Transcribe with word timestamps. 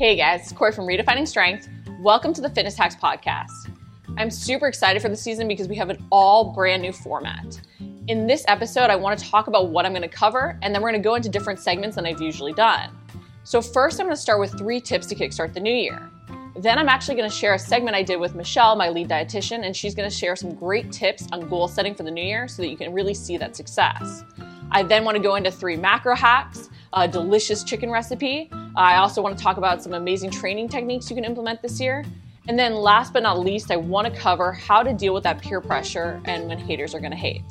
Hey 0.00 0.16
guys, 0.16 0.44
it's 0.44 0.52
Cori 0.52 0.72
from 0.72 0.86
Redefining 0.86 1.28
Strength. 1.28 1.68
Welcome 2.00 2.32
to 2.32 2.40
the 2.40 2.48
Fitness 2.48 2.74
Hacks 2.74 2.96
Podcast. 2.96 3.70
I'm 4.16 4.30
super 4.30 4.66
excited 4.66 5.02
for 5.02 5.10
the 5.10 5.16
season 5.16 5.46
because 5.46 5.68
we 5.68 5.76
have 5.76 5.90
an 5.90 6.02
all 6.10 6.54
brand 6.54 6.80
new 6.80 6.90
format. 6.90 7.60
In 8.08 8.26
this 8.26 8.42
episode, 8.48 8.88
I 8.88 8.96
want 8.96 9.18
to 9.18 9.26
talk 9.26 9.46
about 9.46 9.68
what 9.68 9.84
I'm 9.84 9.92
going 9.92 10.00
to 10.00 10.08
cover, 10.08 10.58
and 10.62 10.74
then 10.74 10.80
we're 10.80 10.90
going 10.90 11.02
to 11.02 11.06
go 11.06 11.16
into 11.16 11.28
different 11.28 11.60
segments 11.60 11.96
than 11.96 12.06
I've 12.06 12.22
usually 12.22 12.54
done. 12.54 12.96
So, 13.44 13.60
first, 13.60 14.00
I'm 14.00 14.06
going 14.06 14.16
to 14.16 14.22
start 14.22 14.40
with 14.40 14.56
three 14.56 14.80
tips 14.80 15.06
to 15.08 15.14
kickstart 15.14 15.52
the 15.52 15.60
new 15.60 15.74
year. 15.74 16.10
Then, 16.56 16.78
I'm 16.78 16.88
actually 16.88 17.16
going 17.16 17.28
to 17.28 17.36
share 17.36 17.52
a 17.52 17.58
segment 17.58 17.94
I 17.94 18.02
did 18.02 18.18
with 18.18 18.34
Michelle, 18.34 18.76
my 18.76 18.88
lead 18.88 19.10
dietitian, 19.10 19.66
and 19.66 19.76
she's 19.76 19.94
going 19.94 20.08
to 20.08 20.16
share 20.16 20.34
some 20.34 20.54
great 20.54 20.90
tips 20.90 21.28
on 21.30 21.46
goal 21.46 21.68
setting 21.68 21.94
for 21.94 22.04
the 22.04 22.10
new 22.10 22.24
year 22.24 22.48
so 22.48 22.62
that 22.62 22.68
you 22.68 22.76
can 22.78 22.94
really 22.94 23.12
see 23.12 23.36
that 23.36 23.54
success. 23.54 24.24
I 24.72 24.82
then 24.82 25.04
want 25.04 25.18
to 25.18 25.22
go 25.22 25.34
into 25.34 25.50
three 25.50 25.76
macro 25.76 26.16
hacks, 26.16 26.69
a 26.92 27.06
delicious 27.06 27.62
chicken 27.62 27.90
recipe. 27.90 28.50
I 28.76 28.96
also 28.96 29.22
want 29.22 29.36
to 29.36 29.42
talk 29.42 29.56
about 29.56 29.82
some 29.82 29.94
amazing 29.94 30.30
training 30.30 30.68
techniques 30.68 31.08
you 31.08 31.16
can 31.16 31.24
implement 31.24 31.62
this 31.62 31.80
year. 31.80 32.04
And 32.48 32.58
then, 32.58 32.74
last 32.74 33.12
but 33.12 33.22
not 33.22 33.38
least, 33.38 33.70
I 33.70 33.76
want 33.76 34.12
to 34.12 34.20
cover 34.20 34.52
how 34.52 34.82
to 34.82 34.92
deal 34.92 35.14
with 35.14 35.22
that 35.22 35.40
peer 35.40 35.60
pressure 35.60 36.20
and 36.24 36.48
when 36.48 36.58
haters 36.58 36.94
are 36.94 37.00
going 37.00 37.12
to 37.12 37.16
hate. 37.16 37.44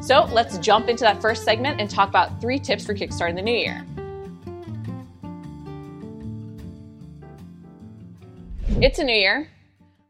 So 0.00 0.24
let's 0.32 0.58
jump 0.58 0.88
into 0.88 1.04
that 1.04 1.22
first 1.22 1.44
segment 1.44 1.80
and 1.80 1.88
talk 1.88 2.08
about 2.08 2.40
three 2.40 2.58
tips 2.58 2.84
for 2.84 2.94
kickstarting 2.94 3.36
the 3.36 3.42
new 3.42 3.54
year. 3.54 3.86
It's 8.80 8.98
a 8.98 9.04
new 9.04 9.14
year. 9.14 9.48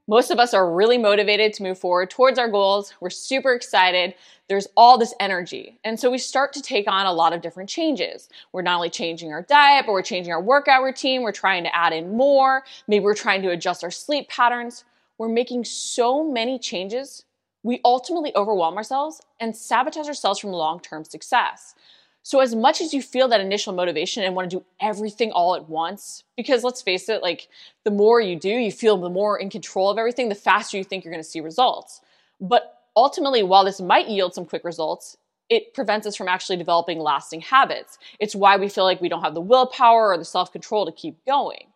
Most 0.08 0.30
of 0.30 0.38
us 0.38 0.54
are 0.54 0.72
really 0.72 0.96
motivated 0.96 1.52
to 1.54 1.62
move 1.62 1.78
forward 1.78 2.10
towards 2.10 2.38
our 2.38 2.48
goals. 2.48 2.94
We're 3.00 3.10
super 3.10 3.52
excited. 3.52 4.14
There's 4.52 4.68
all 4.76 4.98
this 4.98 5.14
energy. 5.18 5.78
And 5.82 5.98
so 5.98 6.10
we 6.10 6.18
start 6.18 6.52
to 6.52 6.60
take 6.60 6.86
on 6.86 7.06
a 7.06 7.12
lot 7.14 7.32
of 7.32 7.40
different 7.40 7.70
changes. 7.70 8.28
We're 8.52 8.60
not 8.60 8.76
only 8.76 8.90
changing 8.90 9.32
our 9.32 9.40
diet, 9.40 9.86
but 9.86 9.92
we're 9.92 10.02
changing 10.02 10.30
our 10.30 10.42
workout 10.42 10.82
routine. 10.82 11.22
We're 11.22 11.32
trying 11.32 11.64
to 11.64 11.74
add 11.74 11.94
in 11.94 12.18
more. 12.18 12.62
Maybe 12.86 13.02
we're 13.02 13.14
trying 13.14 13.40
to 13.44 13.48
adjust 13.48 13.82
our 13.82 13.90
sleep 13.90 14.28
patterns. 14.28 14.84
We're 15.16 15.30
making 15.30 15.64
so 15.64 16.22
many 16.30 16.58
changes 16.58 17.24
we 17.62 17.80
ultimately 17.82 18.36
overwhelm 18.36 18.76
ourselves 18.76 19.22
and 19.40 19.56
sabotage 19.56 20.06
ourselves 20.06 20.38
from 20.38 20.50
long 20.50 20.80
term 20.80 21.06
success. 21.06 21.74
So, 22.22 22.40
as 22.40 22.54
much 22.54 22.82
as 22.82 22.92
you 22.92 23.00
feel 23.00 23.28
that 23.28 23.40
initial 23.40 23.72
motivation 23.72 24.22
and 24.22 24.36
want 24.36 24.50
to 24.50 24.58
do 24.58 24.64
everything 24.82 25.32
all 25.32 25.54
at 25.54 25.66
once, 25.70 26.24
because 26.36 26.62
let's 26.62 26.82
face 26.82 27.08
it, 27.08 27.22
like 27.22 27.48
the 27.84 27.90
more 27.90 28.20
you 28.20 28.38
do, 28.38 28.50
you 28.50 28.70
feel 28.70 28.98
the 28.98 29.08
more 29.08 29.38
in 29.38 29.48
control 29.48 29.88
of 29.88 29.96
everything, 29.96 30.28
the 30.28 30.34
faster 30.34 30.76
you 30.76 30.84
think 30.84 31.04
you're 31.04 31.12
going 31.12 31.24
to 31.24 31.28
see 31.28 31.40
results. 31.40 32.02
But 32.38 32.81
ultimately, 32.96 33.42
while 33.42 33.64
this 33.64 33.80
might 33.80 34.08
yield 34.08 34.34
some 34.34 34.46
quick 34.46 34.64
results, 34.64 35.16
it 35.48 35.74
prevents 35.74 36.06
us 36.06 36.16
from 36.16 36.28
actually 36.28 36.56
developing 36.56 36.98
lasting 36.98 37.42
habits. 37.42 37.98
It's 38.18 38.34
why 38.34 38.56
we 38.56 38.68
feel 38.68 38.84
like 38.84 39.00
we 39.00 39.08
don't 39.08 39.22
have 39.22 39.34
the 39.34 39.40
willpower 39.40 40.12
or 40.12 40.18
the 40.18 40.24
self 40.24 40.52
control 40.52 40.86
to 40.86 40.92
keep 40.92 41.24
going. 41.26 41.66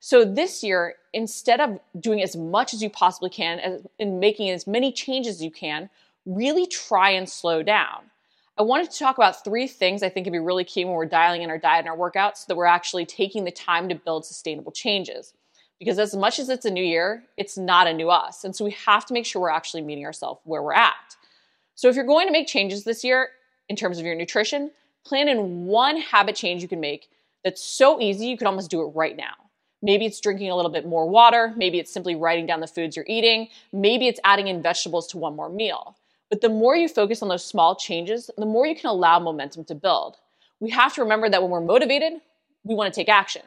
So 0.00 0.24
this 0.24 0.62
year, 0.62 0.94
instead 1.12 1.60
of 1.60 1.80
doing 1.98 2.22
as 2.22 2.36
much 2.36 2.72
as 2.72 2.82
you 2.82 2.90
possibly 2.90 3.30
can 3.30 3.80
and 3.98 4.20
making 4.20 4.50
as 4.50 4.66
many 4.66 4.92
changes 4.92 5.36
as 5.36 5.42
you 5.42 5.50
can, 5.50 5.90
really 6.26 6.66
try 6.66 7.10
and 7.10 7.28
slow 7.28 7.62
down. 7.62 8.10
I 8.58 8.62
wanted 8.62 8.90
to 8.90 8.98
talk 8.98 9.18
about 9.18 9.44
three 9.44 9.66
things 9.66 10.02
I 10.02 10.08
think 10.08 10.26
would 10.26 10.32
be 10.32 10.38
really 10.38 10.64
key 10.64 10.84
when 10.84 10.94
we're 10.94 11.06
dialing 11.06 11.42
in 11.42 11.50
our 11.50 11.58
diet 11.58 11.80
and 11.80 11.88
our 11.88 11.96
workouts 11.96 12.38
so 12.38 12.44
that 12.48 12.56
we're 12.56 12.64
actually 12.64 13.04
taking 13.04 13.44
the 13.44 13.50
time 13.50 13.88
to 13.88 13.94
build 13.94 14.24
sustainable 14.24 14.72
changes. 14.72 15.34
Because 15.78 15.98
as 15.98 16.16
much 16.16 16.38
as 16.38 16.48
it's 16.48 16.64
a 16.64 16.70
new 16.70 16.84
year, 16.84 17.22
it's 17.36 17.58
not 17.58 17.86
a 17.86 17.92
new 17.92 18.08
us. 18.08 18.44
And 18.44 18.56
so 18.56 18.64
we 18.64 18.70
have 18.72 19.04
to 19.06 19.14
make 19.14 19.26
sure 19.26 19.42
we're 19.42 19.50
actually 19.50 19.82
meeting 19.82 20.06
ourselves 20.06 20.40
where 20.44 20.62
we're 20.62 20.72
at. 20.72 21.16
So 21.74 21.88
if 21.88 21.96
you're 21.96 22.06
going 22.06 22.26
to 22.26 22.32
make 22.32 22.46
changes 22.46 22.84
this 22.84 23.04
year 23.04 23.28
in 23.68 23.76
terms 23.76 23.98
of 23.98 24.06
your 24.06 24.14
nutrition, 24.14 24.70
plan 25.04 25.28
in 25.28 25.66
one 25.66 25.98
habit 25.98 26.34
change 26.34 26.62
you 26.62 26.68
can 26.68 26.80
make 26.80 27.08
that's 27.44 27.62
so 27.62 28.00
easy 28.00 28.26
you 28.26 28.36
can 28.36 28.46
almost 28.46 28.70
do 28.70 28.82
it 28.82 28.92
right 28.94 29.16
now. 29.16 29.34
Maybe 29.82 30.06
it's 30.06 30.20
drinking 30.20 30.50
a 30.50 30.56
little 30.56 30.70
bit 30.70 30.86
more 30.86 31.08
water. 31.08 31.52
Maybe 31.56 31.78
it's 31.78 31.92
simply 31.92 32.16
writing 32.16 32.46
down 32.46 32.60
the 32.60 32.66
foods 32.66 32.96
you're 32.96 33.04
eating. 33.06 33.48
Maybe 33.72 34.08
it's 34.08 34.18
adding 34.24 34.48
in 34.48 34.62
vegetables 34.62 35.06
to 35.08 35.18
one 35.18 35.36
more 35.36 35.50
meal. 35.50 35.96
But 36.30 36.40
the 36.40 36.48
more 36.48 36.74
you 36.74 36.88
focus 36.88 37.22
on 37.22 37.28
those 37.28 37.44
small 37.44 37.76
changes, 37.76 38.30
the 38.36 38.46
more 38.46 38.66
you 38.66 38.74
can 38.74 38.90
allow 38.90 39.18
momentum 39.18 39.64
to 39.66 39.74
build. 39.74 40.16
We 40.58 40.70
have 40.70 40.94
to 40.94 41.02
remember 41.02 41.28
that 41.28 41.42
when 41.42 41.50
we're 41.50 41.60
motivated, 41.60 42.14
we 42.64 42.74
want 42.74 42.92
to 42.92 42.98
take 42.98 43.08
action. 43.08 43.42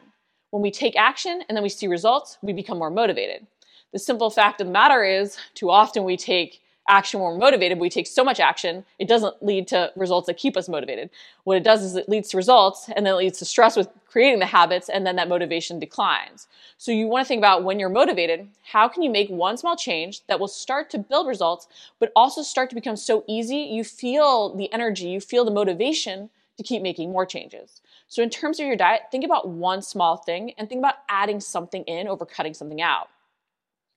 When 0.52 0.62
we 0.62 0.72
take 0.72 0.96
action 0.96 1.44
and 1.48 1.56
then 1.56 1.64
we 1.64 1.70
see 1.70 1.88
results, 1.88 2.38
we 2.42 2.54
become 2.54 2.78
more 2.78 2.90
motivated. 2.90 3.46
The 3.92 4.00
simple 4.00 4.30
fact 4.30 4.62
of 4.62 4.68
the 4.68 4.74
matter 4.74 5.04
is, 5.04 5.38
too 5.54 5.70
often 5.70 6.04
we 6.04 6.18
take 6.18 6.62
action 6.88 7.20
when 7.20 7.34
we're 7.34 7.38
motivated, 7.38 7.80
we 7.80 7.90
take 7.90 8.08
so 8.08 8.24
much 8.24 8.40
action, 8.40 8.84
it 8.98 9.08
doesn't 9.08 9.44
lead 9.44 9.68
to 9.68 9.92
results 9.96 10.26
that 10.26 10.38
keep 10.38 10.58
us 10.58 10.68
motivated. 10.68 11.12
What 11.44 11.58
it 11.58 11.64
does 11.64 11.84
is 11.84 11.96
it 11.96 12.10
leads 12.10 12.30
to 12.30 12.38
results 12.38 12.90
and 12.96 13.06
then 13.06 13.14
it 13.14 13.18
leads 13.18 13.38
to 13.40 13.46
stress 13.46 13.76
with 13.76 13.90
creating 14.08 14.40
the 14.40 14.48
habits 14.48 14.90
and 14.90 15.06
then 15.06 15.16
that 15.18 15.30
motivation 15.30 15.80
declines. 15.80 16.48
So 16.78 16.92
you 16.92 17.08
want 17.08 17.24
to 17.24 17.28
think 17.28 17.40
about 17.40 17.64
when 17.64 17.80
you're 17.80 17.90
motivated, 17.90 18.48
how 18.64 18.88
can 18.88 19.04
you 19.04 19.12
make 19.12 19.30
one 19.30 19.58
small 19.58 19.76
change 19.76 20.26
that 20.26 20.40
will 20.40 20.48
start 20.48 20.90
to 20.90 20.98
build 20.98 21.28
results, 21.28 21.68
but 22.00 22.12
also 22.16 22.42
start 22.42 22.70
to 22.70 22.76
become 22.76 22.96
so 22.96 23.24
easy, 23.28 23.58
you 23.58 23.84
feel 23.84 24.56
the 24.56 24.72
energy, 24.74 25.10
you 25.10 25.22
feel 25.22 25.46
the 25.46 25.52
motivation 25.52 26.32
to 26.58 26.64
keep 26.64 26.82
making 26.82 27.12
more 27.12 27.26
changes. 27.26 27.82
So 28.10 28.24
in 28.24 28.30
terms 28.30 28.60
of 28.60 28.66
your 28.66 28.76
diet, 28.76 29.04
think 29.12 29.24
about 29.24 29.48
one 29.48 29.82
small 29.82 30.18
thing 30.18 30.52
and 30.58 30.68
think 30.68 30.80
about 30.80 30.96
adding 31.08 31.40
something 31.40 31.84
in 31.84 32.08
over 32.08 32.26
cutting 32.26 32.56
something 32.56 32.82
out. 32.82 33.08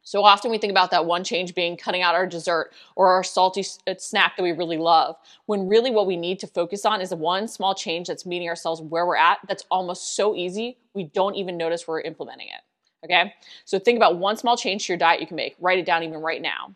So 0.02 0.24
often 0.24 0.50
we 0.50 0.58
think 0.58 0.72
about 0.72 0.90
that 0.90 1.06
one 1.06 1.24
change 1.24 1.54
being 1.54 1.76
cutting 1.76 2.02
out 2.02 2.14
our 2.14 2.26
dessert 2.26 2.72
or 2.96 3.12
our 3.12 3.22
salty 3.22 3.64
uh, 3.86 3.94
snack 3.98 4.36
that 4.36 4.42
we 4.42 4.52
really 4.52 4.76
love, 4.76 5.16
when 5.46 5.68
really 5.68 5.90
what 5.90 6.06
we 6.06 6.16
need 6.16 6.40
to 6.40 6.46
focus 6.46 6.84
on 6.84 7.00
is 7.00 7.14
one 7.14 7.48
small 7.48 7.74
change 7.74 8.08
that's 8.08 8.26
meeting 8.26 8.48
ourselves 8.48 8.82
where 8.82 9.06
we're 9.06 9.16
at 9.16 9.38
that's 9.48 9.64
almost 9.70 10.14
so 10.16 10.34
easy 10.34 10.76
we 10.94 11.04
don't 11.04 11.36
even 11.36 11.56
notice 11.56 11.88
we're 11.88 12.00
implementing 12.00 12.48
it. 12.48 13.04
Okay? 13.04 13.32
So 13.64 13.78
think 13.78 13.96
about 13.96 14.18
one 14.18 14.36
small 14.36 14.56
change 14.56 14.86
to 14.86 14.92
your 14.92 14.98
diet 14.98 15.20
you 15.20 15.26
can 15.26 15.36
make. 15.36 15.56
Write 15.58 15.78
it 15.78 15.86
down 15.86 16.02
even 16.02 16.18
right 16.20 16.42
now. 16.42 16.74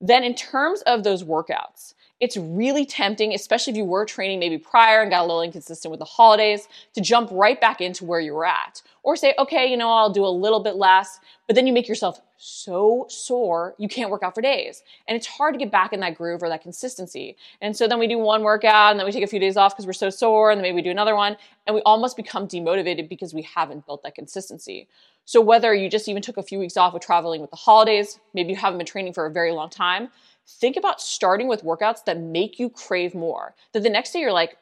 Then, 0.00 0.22
in 0.22 0.34
terms 0.34 0.82
of 0.82 1.02
those 1.02 1.24
workouts, 1.24 1.94
it's 2.18 2.36
really 2.36 2.86
tempting, 2.86 3.34
especially 3.34 3.72
if 3.72 3.76
you 3.76 3.84
were 3.84 4.06
training 4.06 4.38
maybe 4.38 4.56
prior 4.56 5.02
and 5.02 5.10
got 5.10 5.20
a 5.20 5.26
little 5.26 5.42
inconsistent 5.42 5.90
with 5.90 5.98
the 5.98 6.06
holidays, 6.06 6.66
to 6.94 7.00
jump 7.00 7.28
right 7.30 7.60
back 7.60 7.80
into 7.80 8.04
where 8.04 8.20
you 8.20 8.32
were 8.32 8.46
at. 8.46 8.82
Or 9.02 9.16
say, 9.16 9.34
okay, 9.38 9.70
you 9.70 9.76
know, 9.76 9.90
I'll 9.90 10.12
do 10.12 10.24
a 10.24 10.28
little 10.28 10.60
bit 10.60 10.76
less, 10.76 11.20
but 11.46 11.54
then 11.54 11.66
you 11.66 11.72
make 11.72 11.88
yourself 11.88 12.20
so 12.38 13.06
sore 13.08 13.74
you 13.78 13.88
can't 13.88 14.10
work 14.10 14.22
out 14.22 14.34
for 14.34 14.42
days. 14.42 14.82
And 15.06 15.16
it's 15.16 15.26
hard 15.26 15.54
to 15.54 15.58
get 15.58 15.70
back 15.70 15.92
in 15.92 16.00
that 16.00 16.16
groove 16.16 16.42
or 16.42 16.48
that 16.48 16.62
consistency. 16.62 17.36
And 17.60 17.76
so 17.76 17.86
then 17.86 17.98
we 17.98 18.06
do 18.06 18.18
one 18.18 18.42
workout 18.42 18.90
and 18.90 18.98
then 18.98 19.06
we 19.06 19.12
take 19.12 19.24
a 19.24 19.28
few 19.28 19.38
days 19.38 19.56
off 19.56 19.74
because 19.74 19.86
we're 19.86 19.92
so 19.92 20.10
sore, 20.10 20.50
and 20.50 20.58
then 20.58 20.62
maybe 20.62 20.76
we 20.76 20.82
do 20.82 20.90
another 20.90 21.14
one, 21.14 21.36
and 21.66 21.74
we 21.74 21.82
almost 21.82 22.16
become 22.16 22.48
demotivated 22.48 23.08
because 23.08 23.34
we 23.34 23.42
haven't 23.42 23.86
built 23.86 24.02
that 24.02 24.14
consistency. 24.14 24.88
So 25.24 25.40
whether 25.40 25.74
you 25.74 25.90
just 25.90 26.08
even 26.08 26.22
took 26.22 26.36
a 26.36 26.42
few 26.42 26.58
weeks 26.58 26.76
off 26.76 26.94
with 26.94 27.02
traveling 27.02 27.40
with 27.40 27.50
the 27.50 27.56
holidays, 27.56 28.20
maybe 28.32 28.50
you 28.50 28.56
haven't 28.56 28.78
been 28.78 28.86
training 28.86 29.12
for 29.12 29.26
a 29.26 29.30
very 29.30 29.52
long 29.52 29.70
time, 29.70 30.08
think 30.46 30.76
about 30.76 31.00
starting 31.00 31.48
with 31.48 31.64
workouts 31.64 32.04
that 32.04 32.20
make 32.20 32.58
you 32.58 32.70
crave 32.70 33.14
more. 33.14 33.54
That 33.72 33.82
the 33.82 33.90
next 33.90 34.12
day 34.12 34.20
you're 34.20 34.32
like, 34.32 34.56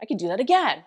I 0.00 0.06
can 0.06 0.16
do 0.16 0.28
that 0.28 0.40
again. 0.40 0.84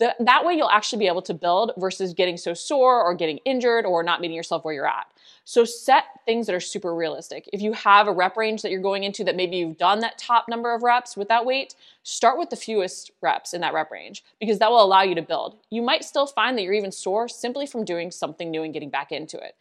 The, 0.00 0.14
that 0.20 0.44
way 0.44 0.54
you'll 0.54 0.70
actually 0.70 0.98
be 0.98 1.06
able 1.06 1.22
to 1.22 1.34
build 1.34 1.72
versus 1.76 2.14
getting 2.14 2.36
so 2.36 2.52
sore 2.52 3.02
or 3.02 3.14
getting 3.14 3.38
injured 3.44 3.86
or 3.86 4.02
not 4.02 4.20
meeting 4.20 4.36
yourself 4.36 4.64
where 4.64 4.74
you're 4.74 4.88
at. 4.88 5.06
So 5.44 5.64
set 5.64 6.04
things 6.24 6.46
that 6.46 6.54
are 6.54 6.60
super 6.60 6.94
realistic. 6.94 7.48
If 7.52 7.60
you 7.60 7.74
have 7.74 8.08
a 8.08 8.12
rep 8.12 8.36
range 8.36 8.62
that 8.62 8.70
you're 8.70 8.80
going 8.80 9.04
into 9.04 9.22
that 9.24 9.36
maybe 9.36 9.56
you've 9.56 9.78
done 9.78 10.00
that 10.00 10.18
top 10.18 10.48
number 10.48 10.74
of 10.74 10.82
reps 10.82 11.16
with 11.16 11.28
that 11.28 11.44
weight, 11.44 11.74
start 12.02 12.38
with 12.38 12.50
the 12.50 12.56
fewest 12.56 13.10
reps 13.20 13.54
in 13.54 13.60
that 13.60 13.74
rep 13.74 13.90
range 13.90 14.24
because 14.40 14.58
that 14.58 14.70
will 14.70 14.82
allow 14.82 15.02
you 15.02 15.14
to 15.14 15.22
build. 15.22 15.56
You 15.70 15.82
might 15.82 16.02
still 16.02 16.26
find 16.26 16.56
that 16.56 16.62
you're 16.62 16.72
even 16.72 16.92
sore 16.92 17.28
simply 17.28 17.66
from 17.66 17.84
doing 17.84 18.10
something 18.10 18.50
new 18.50 18.62
and 18.62 18.72
getting 18.72 18.90
back 18.90 19.12
into 19.12 19.36
it. 19.36 19.54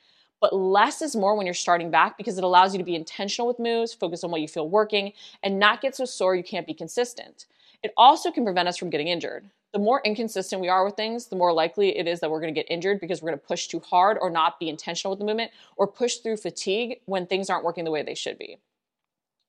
But 0.44 0.54
less 0.54 1.02
is 1.02 1.16
more 1.16 1.36
when 1.36 1.48
you're 1.48 1.56
starting 1.56 1.90
back 1.90 2.18
because 2.18 2.38
it 2.38 2.44
allows 2.44 2.74
you 2.74 2.78
to 2.78 2.84
be 2.84 2.96
intentional 2.96 3.48
with 3.48 3.60
moves, 3.60 3.94
focus 3.94 4.26
on 4.26 4.32
what 4.32 4.42
you 4.42 4.48
feel 4.50 4.68
working, 4.68 5.14
and 5.42 5.58
not 5.58 5.80
get 5.80 5.96
so 5.96 6.04
sore 6.04 6.36
you 6.36 6.44
can't 6.44 6.68
be 6.68 6.74
consistent. 6.74 7.46
It 7.82 7.94
also 7.96 8.30
can 8.30 8.44
prevent 8.44 8.68
us 8.68 8.78
from 8.78 8.90
getting 8.90 9.08
injured 9.08 9.50
the 9.74 9.80
more 9.80 10.02
inconsistent 10.06 10.62
we 10.62 10.70
are 10.70 10.86
with 10.86 10.96
things, 10.96 11.28
the 11.28 11.36
more 11.36 11.52
likely 11.52 11.98
it 11.98 12.08
is 12.08 12.20
that 12.20 12.30
we're 12.30 12.40
to 12.46 12.52
get 12.52 12.70
injured 12.70 13.00
because 13.00 13.22
we're 13.22 13.32
to 13.32 13.38
push 13.38 13.68
too 13.68 13.80
hard 13.80 14.18
or 14.22 14.30
not 14.30 14.60
be 14.60 14.70
intentional 14.70 15.10
with 15.12 15.20
the 15.20 15.26
movement 15.26 15.52
or 15.76 15.88
push 15.88 16.18
through 16.18 16.38
fatigue 16.38 17.00
when 17.06 17.26
things 17.26 17.50
aren't 17.50 17.66
working 17.66 17.84
the 17.84 17.92
way 17.92 18.04
they 18.04 18.14
should 18.14 18.38
be. 18.38 18.58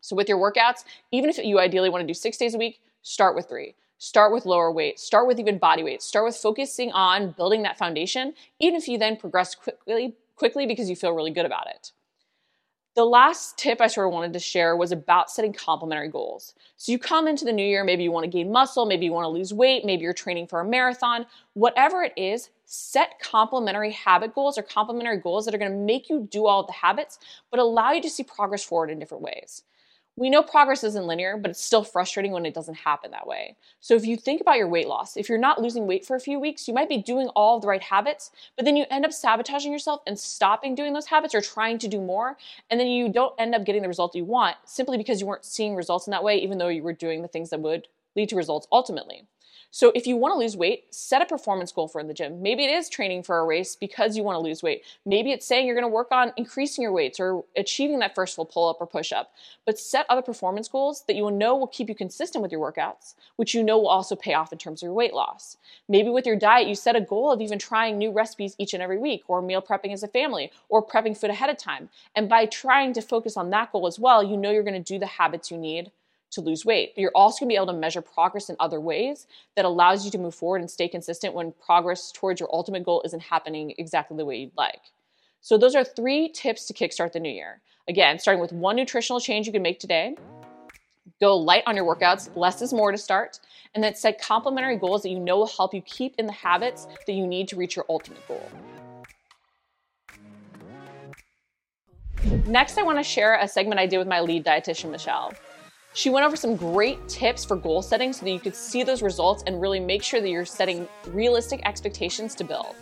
So, 0.00 0.17
with 0.17 0.29
your 0.29 0.38
workouts, 0.38 0.85
even 1.12 1.29
if 1.29 1.38
you 1.38 1.58
ideally 1.58 1.90
want 1.90 2.02
to 2.02 2.06
do 2.06 2.14
six 2.14 2.38
days 2.38 2.55
a 2.55 2.58
week, 2.58 2.81
start 3.02 3.37
with 3.37 3.49
three. 3.49 3.75
Start 3.99 4.32
with 4.32 4.44
lower 4.44 4.73
weight, 4.73 4.99
start 4.99 5.26
with 5.26 5.38
even 5.38 5.58
body 5.58 5.82
weight, 5.82 6.02
start 6.02 6.25
with 6.25 6.37
focusing 6.37 6.90
on 6.93 7.31
building 7.32 7.62
that 7.62 7.79
foundation, 7.79 8.35
even 8.58 8.76
if 8.76 8.88
you 8.88 8.99
then 8.99 9.17
progress 9.17 9.55
quickly, 9.55 10.14
quickly 10.36 10.66
because 10.66 10.90
you 10.90 10.96
feel 10.96 11.12
really 11.12 11.31
good 11.31 11.46
about 11.46 11.66
it. 11.69 11.92
The 12.94 13.04
last 13.04 13.58
tip 13.58 13.81
I 13.81 13.88
sort 13.88 14.06
of 14.06 14.12
wanted 14.12 14.32
to 14.34 14.38
share 14.38 14.76
was 14.76 14.92
about 14.92 15.28
setting 15.28 15.52
complementary 15.52 16.08
goals. 16.08 16.54
So 16.76 16.92
you 16.92 16.98
come 16.98 17.26
into 17.26 17.44
the 17.44 17.52
new 17.52 17.66
year, 17.66 17.82
maybe 17.82 18.04
you 18.04 18.12
want 18.12 18.22
to 18.22 18.31
gain 18.31 18.52
muscle, 18.52 18.86
maybe 18.86 19.04
you 19.04 19.12
want 19.12 19.25
to 19.25 19.31
lose 19.31 19.52
weight, 19.52 19.84
maybe 19.84 20.02
you're 20.04 20.12
training 20.12 20.46
for 20.46 20.60
a 20.60 20.64
marathon, 20.64 21.26
whatever 21.54 22.04
it 22.04 22.12
is, 22.16 22.50
set 22.66 23.19
complementary 23.20 23.90
habit 23.90 24.32
goals 24.32 24.56
or 24.56 24.62
complementary 24.62 25.19
goals 25.19 25.44
that 25.44 25.54
are 25.54 25.58
going 25.58 25.72
to 25.72 25.76
make 25.76 26.08
you 26.08 26.28
do 26.31 26.46
all 26.46 26.64
the 26.64 26.72
habits, 26.72 27.19
but 27.50 27.58
allow 27.58 27.90
you 27.90 28.00
to 28.00 28.10
see 28.10 28.22
progress 28.22 28.62
forward 28.62 28.90
in 28.90 29.00
different 29.00 29.25
ways. 29.25 29.64
We 30.16 30.31
know 30.31 30.44
progress 30.44 30.84
isn't 30.84 31.06
linear, 31.08 31.37
but 31.37 31.50
it's 31.50 31.61
still 31.61 31.82
frustrating 31.82 32.31
when 32.31 32.46
it 32.46 32.55
doesn't 32.55 32.76
happen 32.76 33.11
that 33.11 33.26
way. 33.26 33.56
So 33.81 33.94
if 33.94 34.06
you 34.06 34.16
think 34.16 34.40
about 34.40 34.58
your 34.58 34.69
weight 34.69 34.87
loss, 34.87 35.16
if 35.16 35.28
you're 35.28 35.38
not 35.38 35.61
losing 35.61 35.88
weight 35.88 36.06
for 36.06 36.14
a 36.14 36.20
few 36.20 36.38
weeks, 36.38 36.69
you 36.69 36.75
might 36.75 36.88
be 36.88 36.99
doing 36.99 37.28
all 37.31 37.56
of 37.56 37.62
the 37.62 37.69
right 37.69 37.82
habits, 37.82 38.31
but 38.55 38.64
then 38.64 38.76
you 38.76 38.84
end 38.90 39.05
up 39.05 39.12
sabotaging 39.12 39.72
yourself 39.72 40.02
and 40.06 40.16
stopping 40.16 40.76
doing 40.76 40.93
those 40.93 41.06
habits 41.06 41.34
or 41.34 41.40
trying 41.40 41.78
to 41.78 41.88
do 41.88 42.00
more, 42.00 42.38
and 42.70 42.78
then 42.78 42.87
you 42.87 43.08
don't 43.08 43.34
end 43.40 43.56
up 43.56 43.64
getting 43.64 43.82
the 43.82 43.88
result 43.88 44.14
you 44.14 44.25
want 44.25 44.56
simply 44.64 44.96
because 44.96 45.20
you 45.20 45.26
weren't 45.26 45.44
seeing 45.44 45.75
results 45.75 46.06
in 46.06 46.12
that 46.12 46.22
way, 46.22 46.37
even 46.38 46.58
though 46.58 46.69
you 46.69 46.84
were 46.84 46.93
doing 46.93 47.22
the 47.22 47.28
things 47.28 47.50
that 47.50 47.61
would 47.61 47.88
lead 48.14 48.28
to 48.28 48.37
results 48.37 48.69
ultimately. 48.70 49.26
So 49.75 49.91
if 49.93 50.06
you 50.06 50.17
want 50.17 50.32
to 50.35 50.38
lose 50.38 50.56
weight, 50.56 50.85
set 50.94 51.21
a 51.21 51.26
performance 51.26 51.73
goal 51.73 51.88
for 51.88 52.00
in 52.00 52.06
the 52.06 52.15
gym. 52.15 52.41
Maybe 52.41 52.65
it 52.65 52.71
is 52.71 52.88
training 52.88 53.25
for 53.25 53.41
a 53.41 53.44
race 53.44 53.75
because 53.75 54.17
you 54.17 54.23
want 54.23 54.37
to 54.37 54.41
lose 54.41 54.62
weight. 54.62 54.85
Maybe 55.05 55.32
it's 55.32 55.44
saying 55.44 55.67
you're 55.67 55.75
going 55.75 55.82
to 55.82 55.93
work 55.93 56.12
on 56.12 56.32
increasing 56.37 56.82
your 56.82 56.93
weights 56.93 57.19
or 57.19 57.43
achieving 57.56 57.99
that 57.99 58.15
first 58.15 58.37
full 58.37 58.44
pull 58.44 58.69
up 58.69 58.76
or 58.79 58.87
push 58.87 59.11
up. 59.11 59.32
But 59.67 59.76
set 59.76 60.06
other 60.09 60.23
performance 60.23 60.69
goals 60.69 61.03
that 61.09 61.17
you 61.17 61.25
will 61.25 61.32
know 61.32 61.56
will 61.56 61.67
keep 61.67 61.88
you 61.88 61.94
consistent 61.97 62.41
with 62.41 62.53
your 62.53 62.61
workouts, 62.61 63.15
which 63.35 63.53
you 63.53 63.65
know 63.65 63.76
will 63.76 63.88
also 63.88 64.15
pay 64.15 64.35
off 64.35 64.53
in 64.53 64.59
terms 64.59 64.81
of 64.81 64.87
your 64.87 64.94
weight 64.94 65.12
loss. 65.12 65.56
Maybe 65.88 66.09
with 66.09 66.25
your 66.25 66.37
diet, 66.37 66.69
you 66.69 66.76
set 66.76 66.94
a 66.94 67.00
goal 67.00 67.32
of 67.32 67.41
even 67.41 67.59
trying 67.59 67.99
new 67.99 68.12
recipes 68.12 68.55
each 68.61 68.75
and 68.75 68.82
every 68.82 68.99
week 68.99 69.25
or 69.26 69.43
meal 69.43 69.61
prepping 69.61 69.93
as 69.93 70.05
a 70.05 70.09
family 70.09 70.53
or 70.69 70.87
prepping 70.87 71.19
food 71.19 71.31
ahead 71.31 71.50
of 71.50 71.59
time. 71.59 71.88
And 72.15 72.29
by 72.29 72.47
trying 72.47 72.93
to 72.93 73.03
focus 73.03 73.37
on 73.37 73.50
that 73.50 73.73
goal 73.73 73.88
as 73.88 73.99
well, 73.99 74.23
you 74.23 74.37
know 74.37 74.53
you're 74.53 74.62
going 74.62 74.81
to 74.81 74.93
do 74.93 75.00
the 75.00 75.06
habits 75.06 75.50
you 75.50 75.59
need 75.59 75.91
to 76.34 76.40
lose 76.40 76.64
weight. 76.64 76.92
You're 76.96 77.10
also 77.14 77.40
going 77.40 77.48
to 77.48 77.52
be 77.52 77.56
able 77.56 77.72
to 77.72 77.78
measure 77.78 78.02
progress 78.02 78.50
in 78.50 78.56
other 78.60 78.81
ways 78.81 79.26
that 79.56 79.64
allows 79.64 80.04
you 80.04 80.10
to 80.12 80.19
move 80.19 80.34
forward 80.34 80.60
and 80.60 80.70
stay 80.70 80.88
consistent 80.88 81.34
when 81.34 81.52
progress 81.64 82.12
towards 82.12 82.40
your 82.40 82.48
ultimate 82.52 82.84
goal 82.84 83.02
isn't 83.04 83.22
happening 83.22 83.75
exactly 83.78 84.16
the 84.16 84.25
way 84.25 84.36
you'd 84.36 84.56
like. 84.56 84.81
So, 85.40 85.58
those 85.58 85.75
are 85.75 85.84
three 85.84 86.28
tips 86.28 86.66
to 86.66 86.75
kickstart 86.75 87.12
the 87.12 87.20
new 87.20 87.31
year. 87.31 87.60
Again, 87.88 88.19
starting 88.19 88.40
with 88.40 88.52
one 88.52 88.76
nutritional 88.76 89.20
change 89.20 89.46
you 89.46 89.52
can 89.52 89.62
make 89.62 89.78
today. 89.78 90.16
Go 91.20 91.36
light 91.36 91.62
on 91.66 91.76
your 91.76 91.84
workouts, 91.84 92.34
less 92.34 92.62
is 92.62 92.72
more 92.72 92.90
to 92.90 92.98
start, 92.98 93.40
and 93.75 93.84
then 93.84 93.94
set 93.94 94.20
complementary 94.20 94.76
goals 94.76 95.02
that 95.02 95.10
you 95.10 95.20
know 95.20 95.38
will 95.38 95.46
help 95.46 95.75
you 95.75 95.82
keep 95.82 96.14
in 96.19 96.26
the 96.26 96.32
habits 96.32 96.87
that 97.06 97.12
you 97.12 97.26
need 97.26 97.46
to 97.48 97.56
reach 97.56 97.76
your 97.76 97.84
ultimate 97.88 98.26
goal. 98.26 98.50
Next, 102.46 102.78
I 102.78 102.82
want 102.82 102.98
to 102.98 103.04
share 103.04 103.38
a 103.38 103.46
segment 103.46 103.80
I 103.80 103.87
did 103.87 103.98
with 103.98 104.08
my 104.08 104.20
lead 104.20 104.44
dietitian, 104.44 104.90
Michelle. 104.90 105.32
She 105.96 106.11
went 106.11 106.26
over 106.26 106.35
some 106.35 106.56
great 106.56 107.08
tips 107.08 107.44
for 107.44 107.55
goal 107.55 107.81
setting 107.81 108.12
so 108.12 108.25
that 108.25 108.32
you 108.32 108.41
could 108.41 108.56
see 108.56 108.82
those 108.82 109.00
results 109.00 109.44
and 109.46 109.61
really 109.61 109.79
make 109.79 110.02
sure 110.02 110.20
that 110.20 110.29
you're 110.29 110.44
setting 110.44 110.88
realistic 111.06 111.61
expectations 111.64 112.35
to 112.35 112.43
build. 112.43 112.75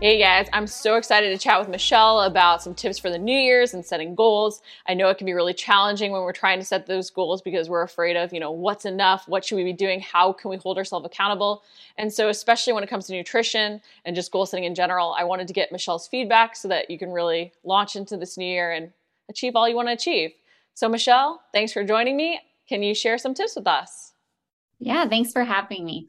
Hey 0.00 0.20
guys, 0.20 0.46
I'm 0.52 0.68
so 0.68 0.94
excited 0.94 1.30
to 1.30 1.42
chat 1.42 1.58
with 1.58 1.68
Michelle 1.68 2.20
about 2.20 2.62
some 2.62 2.72
tips 2.72 3.00
for 3.00 3.10
the 3.10 3.18
New 3.18 3.36
Year's 3.36 3.74
and 3.74 3.84
setting 3.84 4.14
goals. 4.14 4.62
I 4.86 4.94
know 4.94 5.08
it 5.08 5.18
can 5.18 5.24
be 5.24 5.32
really 5.32 5.54
challenging 5.54 6.12
when 6.12 6.22
we're 6.22 6.32
trying 6.32 6.60
to 6.60 6.64
set 6.64 6.86
those 6.86 7.10
goals 7.10 7.42
because 7.42 7.68
we're 7.68 7.82
afraid 7.82 8.16
of, 8.16 8.32
you 8.32 8.38
know, 8.38 8.52
what's 8.52 8.84
enough, 8.84 9.26
what 9.26 9.44
should 9.44 9.56
we 9.56 9.64
be 9.64 9.72
doing, 9.72 9.98
how 9.98 10.32
can 10.32 10.48
we 10.48 10.56
hold 10.56 10.78
ourselves 10.78 11.04
accountable. 11.04 11.64
And 11.98 12.12
so, 12.12 12.28
especially 12.28 12.74
when 12.74 12.84
it 12.84 12.90
comes 12.90 13.08
to 13.08 13.12
nutrition 13.12 13.80
and 14.04 14.14
just 14.14 14.30
goal 14.30 14.46
setting 14.46 14.66
in 14.66 14.76
general, 14.76 15.16
I 15.18 15.24
wanted 15.24 15.48
to 15.48 15.52
get 15.52 15.72
Michelle's 15.72 16.06
feedback 16.06 16.54
so 16.54 16.68
that 16.68 16.90
you 16.90 16.98
can 16.98 17.10
really 17.10 17.52
launch 17.64 17.96
into 17.96 18.16
this 18.16 18.38
new 18.38 18.46
year 18.46 18.70
and 18.70 18.92
achieve 19.28 19.56
all 19.56 19.68
you 19.68 19.74
want 19.74 19.88
to 19.88 19.92
achieve. 19.92 20.30
So, 20.76 20.90
Michelle, 20.90 21.40
thanks 21.54 21.72
for 21.72 21.84
joining 21.84 22.18
me. 22.18 22.38
Can 22.68 22.82
you 22.82 22.94
share 22.94 23.16
some 23.16 23.32
tips 23.32 23.56
with 23.56 23.66
us? 23.66 24.12
Yeah, 24.78 25.08
thanks 25.08 25.32
for 25.32 25.42
having 25.42 25.86
me. 25.86 26.08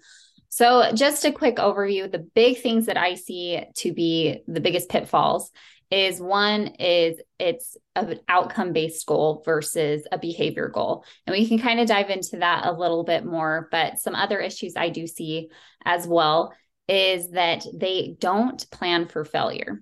So, 0.49 0.91
just 0.93 1.23
a 1.23 1.31
quick 1.31 1.55
overview 1.55 2.11
the 2.11 2.27
big 2.35 2.57
things 2.57 2.87
that 2.87 2.97
I 2.97 3.13
see 3.15 3.63
to 3.77 3.93
be 3.93 4.41
the 4.45 4.59
biggest 4.59 4.89
pitfalls 4.89 5.51
is 5.89 6.19
one 6.19 6.67
is 6.79 7.17
it's 7.39 7.77
an 7.95 8.19
outcome 8.27 8.73
based 8.73 9.05
goal 9.05 9.41
versus 9.45 10.05
a 10.11 10.17
behavior 10.17 10.67
goal. 10.67 11.05
And 11.25 11.33
we 11.33 11.47
can 11.47 11.59
kind 11.59 11.79
of 11.79 11.87
dive 11.87 12.09
into 12.09 12.39
that 12.39 12.65
a 12.65 12.73
little 12.73 13.05
bit 13.05 13.23
more. 13.23 13.69
But 13.71 13.99
some 13.99 14.15
other 14.15 14.41
issues 14.41 14.73
I 14.75 14.89
do 14.89 15.07
see 15.07 15.49
as 15.85 16.05
well 16.05 16.53
is 16.89 17.31
that 17.31 17.65
they 17.73 18.17
don't 18.19 18.69
plan 18.69 19.07
for 19.07 19.23
failure. 19.23 19.81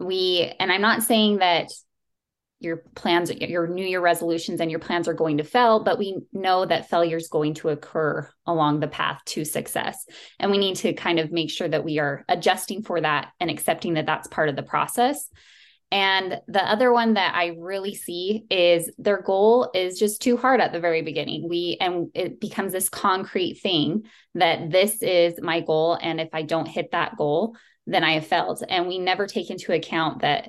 We, 0.00 0.52
and 0.58 0.72
I'm 0.72 0.80
not 0.80 1.04
saying 1.04 1.36
that 1.38 1.68
your 2.60 2.84
plans, 2.94 3.32
your 3.32 3.66
New 3.66 3.84
Year 3.84 4.00
resolutions 4.00 4.60
and 4.60 4.70
your 4.70 4.80
plans 4.80 5.08
are 5.08 5.14
going 5.14 5.38
to 5.38 5.44
fail, 5.44 5.82
but 5.82 5.98
we 5.98 6.18
know 6.32 6.64
that 6.66 6.90
failure 6.90 7.16
is 7.16 7.28
going 7.28 7.54
to 7.54 7.70
occur 7.70 8.30
along 8.46 8.80
the 8.80 8.88
path 8.88 9.20
to 9.26 9.44
success. 9.44 10.04
And 10.38 10.50
we 10.50 10.58
need 10.58 10.76
to 10.76 10.92
kind 10.92 11.18
of 11.18 11.32
make 11.32 11.50
sure 11.50 11.68
that 11.68 11.84
we 11.84 11.98
are 11.98 12.24
adjusting 12.28 12.82
for 12.82 13.00
that 13.00 13.30
and 13.40 13.50
accepting 13.50 13.94
that 13.94 14.06
that's 14.06 14.28
part 14.28 14.50
of 14.50 14.56
the 14.56 14.62
process. 14.62 15.28
And 15.92 16.40
the 16.46 16.62
other 16.62 16.92
one 16.92 17.14
that 17.14 17.34
I 17.34 17.56
really 17.58 17.94
see 17.94 18.44
is 18.48 18.90
their 18.96 19.22
goal 19.22 19.70
is 19.74 19.98
just 19.98 20.22
too 20.22 20.36
hard 20.36 20.60
at 20.60 20.72
the 20.72 20.78
very 20.78 21.02
beginning. 21.02 21.48
We 21.48 21.78
and 21.80 22.10
it 22.14 22.40
becomes 22.40 22.72
this 22.72 22.88
concrete 22.88 23.54
thing 23.54 24.04
that 24.34 24.70
this 24.70 25.02
is 25.02 25.40
my 25.42 25.60
goal 25.60 25.98
and 26.00 26.20
if 26.20 26.28
I 26.32 26.42
don't 26.42 26.68
hit 26.68 26.92
that 26.92 27.16
goal, 27.16 27.56
then 27.86 28.04
I 28.04 28.12
have 28.12 28.26
failed. 28.26 28.62
And 28.68 28.86
we 28.86 28.98
never 28.98 29.26
take 29.26 29.50
into 29.50 29.72
account 29.72 30.20
that 30.20 30.48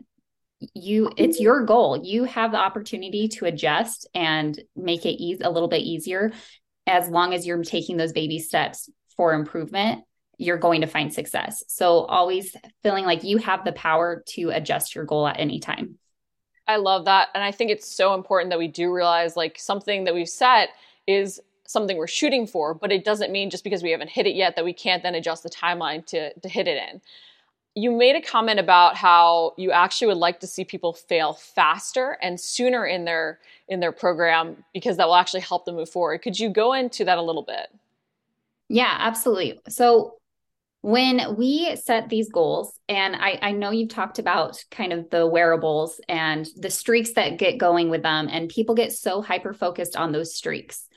you 0.74 1.12
it's 1.18 1.40
your 1.40 1.66
goal. 1.66 2.02
You 2.04 2.26
have 2.26 2.52
the 2.52 2.58
opportunity 2.58 3.28
to 3.30 3.46
adjust 3.46 4.08
and 4.14 4.60
make 4.76 5.06
it 5.06 5.22
easy 5.22 5.42
a 5.44 5.50
little 5.50 5.70
bit 5.70 5.82
easier. 5.82 6.32
As 6.88 7.08
long 7.10 7.34
as 7.34 7.46
you're 7.46 7.64
taking 7.64 7.98
those 7.98 8.12
baby 8.12 8.40
steps 8.40 8.90
for 9.16 9.34
improvement 9.34 10.04
you're 10.42 10.58
going 10.58 10.82
to 10.82 10.88
find 10.88 11.14
success. 11.14 11.64
So 11.68 12.06
always 12.06 12.56
feeling 12.82 13.06
like 13.06 13.24
you 13.24 13.38
have 13.38 13.64
the 13.64 13.74
power 13.74 14.24
to 14.30 14.50
adjust 14.50 14.96
your 14.96 15.06
goal 15.06 15.28
at 15.28 15.40
any 15.40 15.60
time. 15.60 16.00
I 16.68 16.78
love 16.78 17.06
that. 17.06 17.30
And 17.36 17.44
i 17.44 17.52
think 17.52 17.70
it's 17.70 17.96
so 17.96 18.14
important 18.16 18.50
that 18.50 18.60
we 18.60 18.68
do 18.68 18.92
realize 18.92 19.38
like 19.38 19.60
something 19.60 20.06
that 20.06 20.14
we've 20.14 20.30
set 20.30 20.70
is 21.06 21.40
something 21.68 21.96
we're 21.96 22.08
shooting 22.08 22.48
for 22.48 22.74
but 22.74 22.92
it 22.92 23.06
doesn't 23.06 23.32
mean 23.32 23.50
just 23.50 23.64
because 23.64 23.82
we 23.82 23.92
haven't 23.92 24.10
hit 24.10 24.28
it 24.28 24.36
yet 24.36 24.56
that 24.56 24.66
we 24.66 24.74
can't 24.74 25.04
then 25.04 25.16
adjust 25.16 25.44
the 25.44 25.50
timeline 25.50 26.06
to 26.06 26.34
to 26.40 26.50
hit 26.50 26.68
it 26.68 26.78
in 26.90 27.02
you 27.76 27.92
made 27.92 28.16
a 28.16 28.22
comment 28.22 28.60
about 28.60 28.96
how 28.96 29.54
you 29.58 29.72
actually 29.72 30.08
would 30.08 30.18
like 30.18 30.42
to 30.42 30.48
see 30.48 30.66
people 30.66 30.94
fail 30.94 31.34
faster 31.34 32.18
and 32.22 32.40
sooner 32.40 32.86
in 32.86 33.06
their 33.06 33.40
in 33.68 33.80
their 33.80 33.94
program 33.94 34.64
because 34.74 34.98
that 34.98 35.08
will 35.08 35.16
actually 35.16 35.42
help 35.42 35.66
them 35.66 35.76
move 35.76 35.90
forward. 35.90 36.22
Could 36.22 36.38
you 36.38 36.50
go 36.50 36.74
into 36.74 37.06
that 37.06 37.18
a 37.18 37.22
little 37.22 37.44
bit? 37.44 37.68
Yeah, 38.68 38.94
absolutely. 39.00 39.60
So 39.70 40.16
when 40.82 41.36
we 41.38 41.76
set 41.76 42.10
these 42.10 42.30
goals, 42.30 42.78
and 42.90 43.16
I, 43.16 43.38
I 43.42 43.52
know 43.52 43.70
you've 43.70 43.90
talked 43.90 44.18
about 44.18 44.64
kind 44.72 44.92
of 44.92 45.10
the 45.10 45.28
wearables 45.28 46.02
and 46.10 46.48
the 46.58 46.72
streaks 46.72 47.14
that 47.14 47.38
get 47.38 47.60
going 47.60 47.90
with 47.90 48.02
them, 48.02 48.28
and 48.30 48.50
people 48.50 48.76
get 48.76 48.92
so 48.92 49.22
hyper 49.22 49.54
focused 49.54 49.96
on 49.96 50.12
those 50.12 50.36
streaks 50.36 50.88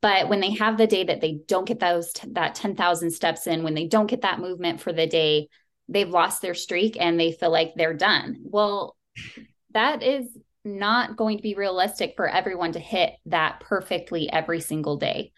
but 0.00 0.28
when 0.28 0.40
they 0.40 0.50
have 0.50 0.76
the 0.76 0.86
day 0.86 1.04
that 1.04 1.20
they 1.20 1.38
don't 1.46 1.66
get 1.66 1.78
those 1.78 2.12
that 2.26 2.54
10,000 2.54 3.10
steps 3.10 3.46
in 3.46 3.62
when 3.62 3.74
they 3.74 3.86
don't 3.86 4.08
get 4.08 4.22
that 4.22 4.40
movement 4.40 4.80
for 4.80 4.92
the 4.92 5.06
day 5.06 5.48
they've 5.88 6.08
lost 6.08 6.42
their 6.42 6.54
streak 6.54 6.96
and 7.00 7.18
they 7.18 7.32
feel 7.32 7.50
like 7.50 7.74
they're 7.74 7.94
done. 7.94 8.38
Well, 8.44 8.96
that 9.72 10.02
is 10.02 10.26
not 10.64 11.16
going 11.16 11.38
to 11.38 11.42
be 11.42 11.54
realistic 11.54 12.14
for 12.16 12.28
everyone 12.28 12.72
to 12.72 12.78
hit 12.78 13.14
that 13.26 13.60
perfectly 13.60 14.30
every 14.30 14.60
single 14.60 14.96
day. 14.96 15.32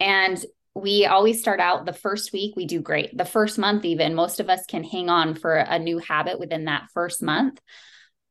And 0.00 0.42
we 0.74 1.06
always 1.06 1.40
start 1.40 1.60
out 1.60 1.86
the 1.86 1.92
first 1.92 2.32
week, 2.32 2.54
we 2.54 2.66
do 2.66 2.80
great. 2.80 3.16
The 3.16 3.24
first 3.24 3.58
month, 3.58 3.84
even 3.84 4.14
most 4.14 4.38
of 4.38 4.48
us 4.48 4.64
can 4.66 4.84
hang 4.84 5.08
on 5.08 5.34
for 5.34 5.56
a 5.56 5.78
new 5.78 5.98
habit 5.98 6.38
within 6.38 6.66
that 6.66 6.88
first 6.94 7.22
month. 7.22 7.60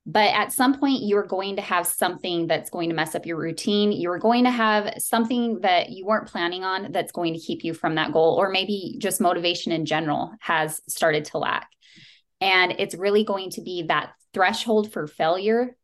But 0.09 0.33
at 0.33 0.53
some 0.53 0.79
point, 0.79 1.03
you're 1.03 1.25
going 1.25 1.57
to 1.57 1.61
have 1.61 1.85
something 1.85 2.47
that's 2.47 2.69
going 2.69 2.87
to 2.87 2.95
mess 2.95 3.13
up 3.13 3.25
your 3.25 3.37
routine. 3.37 3.91
You're 3.91 4.19
going 4.19 4.45
to 4.45 4.49
have 4.49 4.93
something 4.99 5.59
that 5.61 5.89
you 5.89 6.05
weren't 6.05 6.29
planning 6.29 6.63
on 6.63 6.93
that's 6.93 7.11
going 7.11 7.33
to 7.33 7.39
keep 7.41 7.65
you 7.65 7.73
from 7.73 7.95
that 7.95 8.13
goal, 8.13 8.35
or 8.39 8.49
maybe 8.49 8.95
just 8.99 9.19
motivation 9.19 9.73
in 9.73 9.85
general 9.85 10.33
has 10.39 10.79
started 10.87 11.25
to 11.25 11.39
lack. 11.39 11.69
And 12.39 12.75
it's 12.79 12.95
really 12.95 13.25
going 13.25 13.49
to 13.51 13.61
be 13.61 13.83
that 13.83 14.13
threshold 14.33 14.93
for 14.93 15.07
failure 15.07 15.75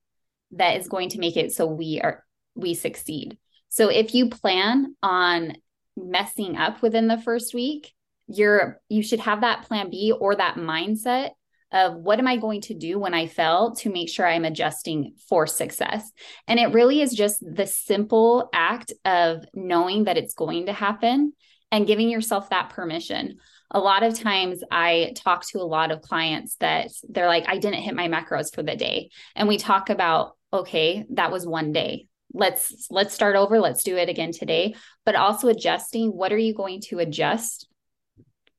that 0.51 0.77
is 0.77 0.87
going 0.87 1.09
to 1.09 1.19
make 1.19 1.35
it 1.35 1.51
so 1.51 1.65
we 1.65 1.99
are 1.99 2.23
we 2.55 2.75
succeed. 2.75 3.37
So 3.67 3.89
if 3.89 4.13
you 4.13 4.29
plan 4.29 4.95
on 5.03 5.57
messing 5.97 6.55
up 6.55 6.81
within 6.81 7.07
the 7.07 7.17
first 7.17 7.53
week, 7.53 7.91
you're 8.27 8.79
you 8.87 9.03
should 9.03 9.19
have 9.19 9.41
that 9.41 9.63
plan 9.63 9.89
B 9.89 10.13
or 10.17 10.33
that 10.33 10.55
mindset 10.55 11.31
of 11.73 11.95
what 11.95 12.19
am 12.19 12.27
I 12.27 12.37
going 12.37 12.61
to 12.61 12.75
do 12.75 12.99
when 12.99 13.13
I 13.13 13.27
fail 13.27 13.73
to 13.79 13.91
make 13.91 14.09
sure 14.09 14.25
I'm 14.25 14.45
adjusting 14.45 15.15
for 15.27 15.47
success. 15.47 16.09
And 16.47 16.59
it 16.59 16.71
really 16.73 17.01
is 17.01 17.13
just 17.13 17.43
the 17.43 17.65
simple 17.65 18.49
act 18.53 18.93
of 19.03 19.43
knowing 19.53 20.05
that 20.05 20.17
it's 20.17 20.35
going 20.35 20.67
to 20.67 20.73
happen 20.73 21.33
and 21.71 21.87
giving 21.87 22.09
yourself 22.09 22.51
that 22.51 22.69
permission. 22.69 23.37
A 23.71 23.79
lot 23.79 24.03
of 24.03 24.17
times 24.17 24.63
I 24.71 25.13
talk 25.15 25.47
to 25.47 25.57
a 25.57 25.63
lot 25.63 25.91
of 25.91 26.01
clients 26.01 26.55
that 26.57 26.91
they're 27.09 27.27
like, 27.27 27.45
I 27.47 27.57
didn't 27.57 27.81
hit 27.81 27.95
my 27.95 28.07
macros 28.07 28.53
for 28.53 28.61
the 28.61 28.75
day. 28.75 29.09
And 29.35 29.47
we 29.47 29.57
talk 29.57 29.89
about, 29.89 30.37
okay, 30.53 31.05
that 31.09 31.31
was 31.31 31.47
one 31.47 31.71
day 31.71 32.07
let's 32.33 32.87
let's 32.89 33.13
start 33.13 33.35
over 33.35 33.59
let's 33.59 33.83
do 33.83 33.95
it 33.95 34.09
again 34.09 34.31
today 34.31 34.73
but 35.05 35.15
also 35.15 35.47
adjusting 35.47 36.09
what 36.09 36.33
are 36.33 36.37
you 36.37 36.53
going 36.53 36.81
to 36.81 36.99
adjust 36.99 37.67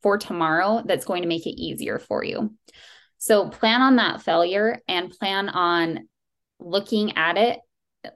for 0.00 0.16
tomorrow 0.16 0.82
that's 0.86 1.04
going 1.04 1.22
to 1.22 1.28
make 1.28 1.46
it 1.46 1.60
easier 1.60 1.98
for 1.98 2.22
you 2.22 2.54
so 3.24 3.48
plan 3.48 3.80
on 3.80 3.96
that 3.96 4.20
failure 4.20 4.82
and 4.86 5.10
plan 5.10 5.48
on 5.48 6.06
looking 6.60 7.16
at 7.16 7.38
it 7.38 7.58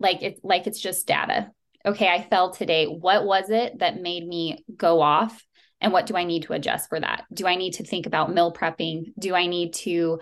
like 0.00 0.22
it's 0.22 0.38
like 0.44 0.66
it's 0.66 0.78
just 0.78 1.06
data. 1.06 1.50
Okay, 1.86 2.08
I 2.08 2.28
fell 2.28 2.52
today. 2.52 2.84
What 2.84 3.24
was 3.24 3.48
it 3.48 3.78
that 3.78 4.02
made 4.02 4.28
me 4.28 4.66
go 4.76 5.00
off? 5.00 5.42
And 5.80 5.94
what 5.94 6.04
do 6.04 6.14
I 6.14 6.24
need 6.24 6.42
to 6.42 6.52
adjust 6.52 6.90
for 6.90 7.00
that? 7.00 7.24
Do 7.32 7.46
I 7.46 7.54
need 7.54 7.72
to 7.74 7.84
think 7.84 8.04
about 8.04 8.34
meal 8.34 8.52
prepping? 8.52 9.14
Do 9.18 9.34
I 9.34 9.46
need 9.46 9.72
to 9.76 10.20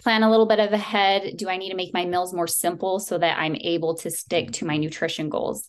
plan 0.00 0.22
a 0.22 0.30
little 0.30 0.46
bit 0.46 0.60
of 0.60 0.72
ahead? 0.72 1.36
Do 1.36 1.48
I 1.48 1.56
need 1.56 1.70
to 1.70 1.76
make 1.76 1.92
my 1.92 2.04
meals 2.04 2.32
more 2.32 2.46
simple 2.46 3.00
so 3.00 3.18
that 3.18 3.40
I'm 3.40 3.56
able 3.56 3.96
to 3.96 4.10
stick 4.10 4.52
to 4.52 4.66
my 4.66 4.76
nutrition 4.76 5.30
goals? 5.30 5.68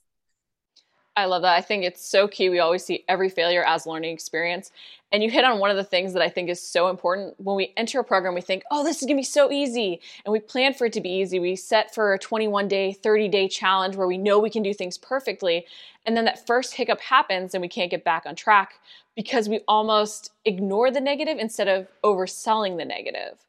I 1.20 1.26
love 1.26 1.42
that. 1.42 1.56
I 1.56 1.62
think 1.62 1.84
it's 1.84 2.06
so 2.06 2.28
key. 2.28 2.50
We 2.50 2.60
always 2.60 2.84
see 2.84 3.04
every 3.08 3.30
failure 3.30 3.64
as 3.64 3.86
learning 3.86 4.14
experience. 4.14 4.72
And 5.12 5.22
you 5.24 5.30
hit 5.30 5.44
on 5.44 5.60
one 5.60 5.72
of 5.72 5.76
the 5.76 5.84
things 5.84 6.14
that 6.14 6.22
I 6.22 6.30
think 6.30 6.50
is 6.50 6.62
so 6.62 6.90
important. 6.90 7.34
When 7.40 7.56
we 7.56 7.74
enter 7.76 8.00
a 8.00 8.04
program, 8.04 8.36
we 8.36 8.42
think, 8.42 8.64
oh, 8.72 8.84
this 8.84 8.98
is 8.98 9.06
going 9.06 9.18
to 9.18 9.20
be 9.20 9.24
so 9.24 9.52
easy. 9.52 10.00
And 10.24 10.32
we 10.32 10.40
plan 10.40 10.74
for 10.74 10.86
it 10.86 10.94
to 10.94 11.02
be 11.02 11.10
easy. 11.10 11.40
We 11.40 11.56
set 11.56 11.94
for 11.94 12.14
a 12.14 12.20
21 12.20 12.68
day, 12.68 12.94
30 12.94 13.28
day 13.28 13.48
challenge 13.48 13.96
where 13.96 14.08
we 14.08 14.18
know 14.18 14.40
we 14.40 14.50
can 14.50 14.64
do 14.64 14.74
things 14.74 14.98
perfectly. 14.98 15.66
And 16.06 16.16
then 16.16 16.26
that 16.26 16.46
first 16.48 16.76
hiccup 16.76 17.02
happens 17.02 17.54
and 17.54 17.62
we 17.62 17.68
can't 17.68 17.92
get 17.92 18.04
back 18.04 18.24
on 18.26 18.36
track 18.36 18.80
because 19.16 19.50
we 19.50 19.60
almost 19.68 20.32
ignore 20.46 20.92
the 20.92 21.02
negative 21.02 21.38
instead 21.38 21.68
of 21.68 21.88
overselling 22.04 22.78
the 22.78 22.86
negative. 22.86 23.44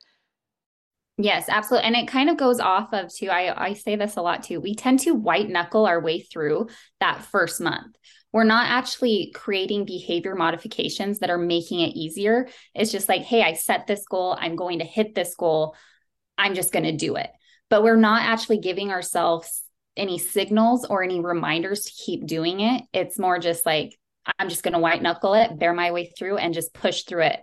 Yes, 1.22 1.48
absolutely. 1.48 1.86
And 1.86 1.96
it 1.96 2.08
kind 2.08 2.30
of 2.30 2.38
goes 2.38 2.60
off 2.60 2.94
of 2.94 3.12
too. 3.12 3.28
I, 3.28 3.70
I 3.70 3.74
say 3.74 3.96
this 3.96 4.16
a 4.16 4.22
lot 4.22 4.42
too. 4.42 4.60
We 4.60 4.74
tend 4.74 5.00
to 5.00 5.12
white 5.12 5.50
knuckle 5.50 5.84
our 5.84 6.00
way 6.00 6.20
through 6.20 6.68
that 7.00 7.22
first 7.22 7.60
month. 7.60 7.94
We're 8.32 8.44
not 8.44 8.68
actually 8.70 9.32
creating 9.34 9.84
behavior 9.84 10.34
modifications 10.34 11.18
that 11.18 11.30
are 11.30 11.38
making 11.38 11.80
it 11.80 11.96
easier. 11.96 12.48
It's 12.74 12.92
just 12.92 13.08
like, 13.08 13.22
hey, 13.22 13.42
I 13.42 13.52
set 13.52 13.86
this 13.86 14.04
goal. 14.06 14.36
I'm 14.38 14.56
going 14.56 14.78
to 14.78 14.84
hit 14.84 15.14
this 15.14 15.34
goal. 15.34 15.76
I'm 16.38 16.54
just 16.54 16.72
going 16.72 16.84
to 16.84 16.96
do 16.96 17.16
it. 17.16 17.30
But 17.68 17.82
we're 17.82 17.96
not 17.96 18.22
actually 18.22 18.58
giving 18.58 18.90
ourselves 18.90 19.62
any 19.96 20.18
signals 20.18 20.86
or 20.86 21.02
any 21.02 21.20
reminders 21.20 21.82
to 21.82 21.92
keep 21.92 22.24
doing 22.24 22.60
it. 22.60 22.84
It's 22.94 23.18
more 23.18 23.38
just 23.38 23.66
like, 23.66 23.98
I'm 24.38 24.48
just 24.48 24.62
going 24.62 24.74
to 24.74 24.80
white 24.80 25.02
knuckle 25.02 25.34
it, 25.34 25.58
bear 25.58 25.74
my 25.74 25.90
way 25.90 26.12
through, 26.16 26.38
and 26.38 26.54
just 26.54 26.72
push 26.72 27.02
through 27.02 27.24
it 27.24 27.40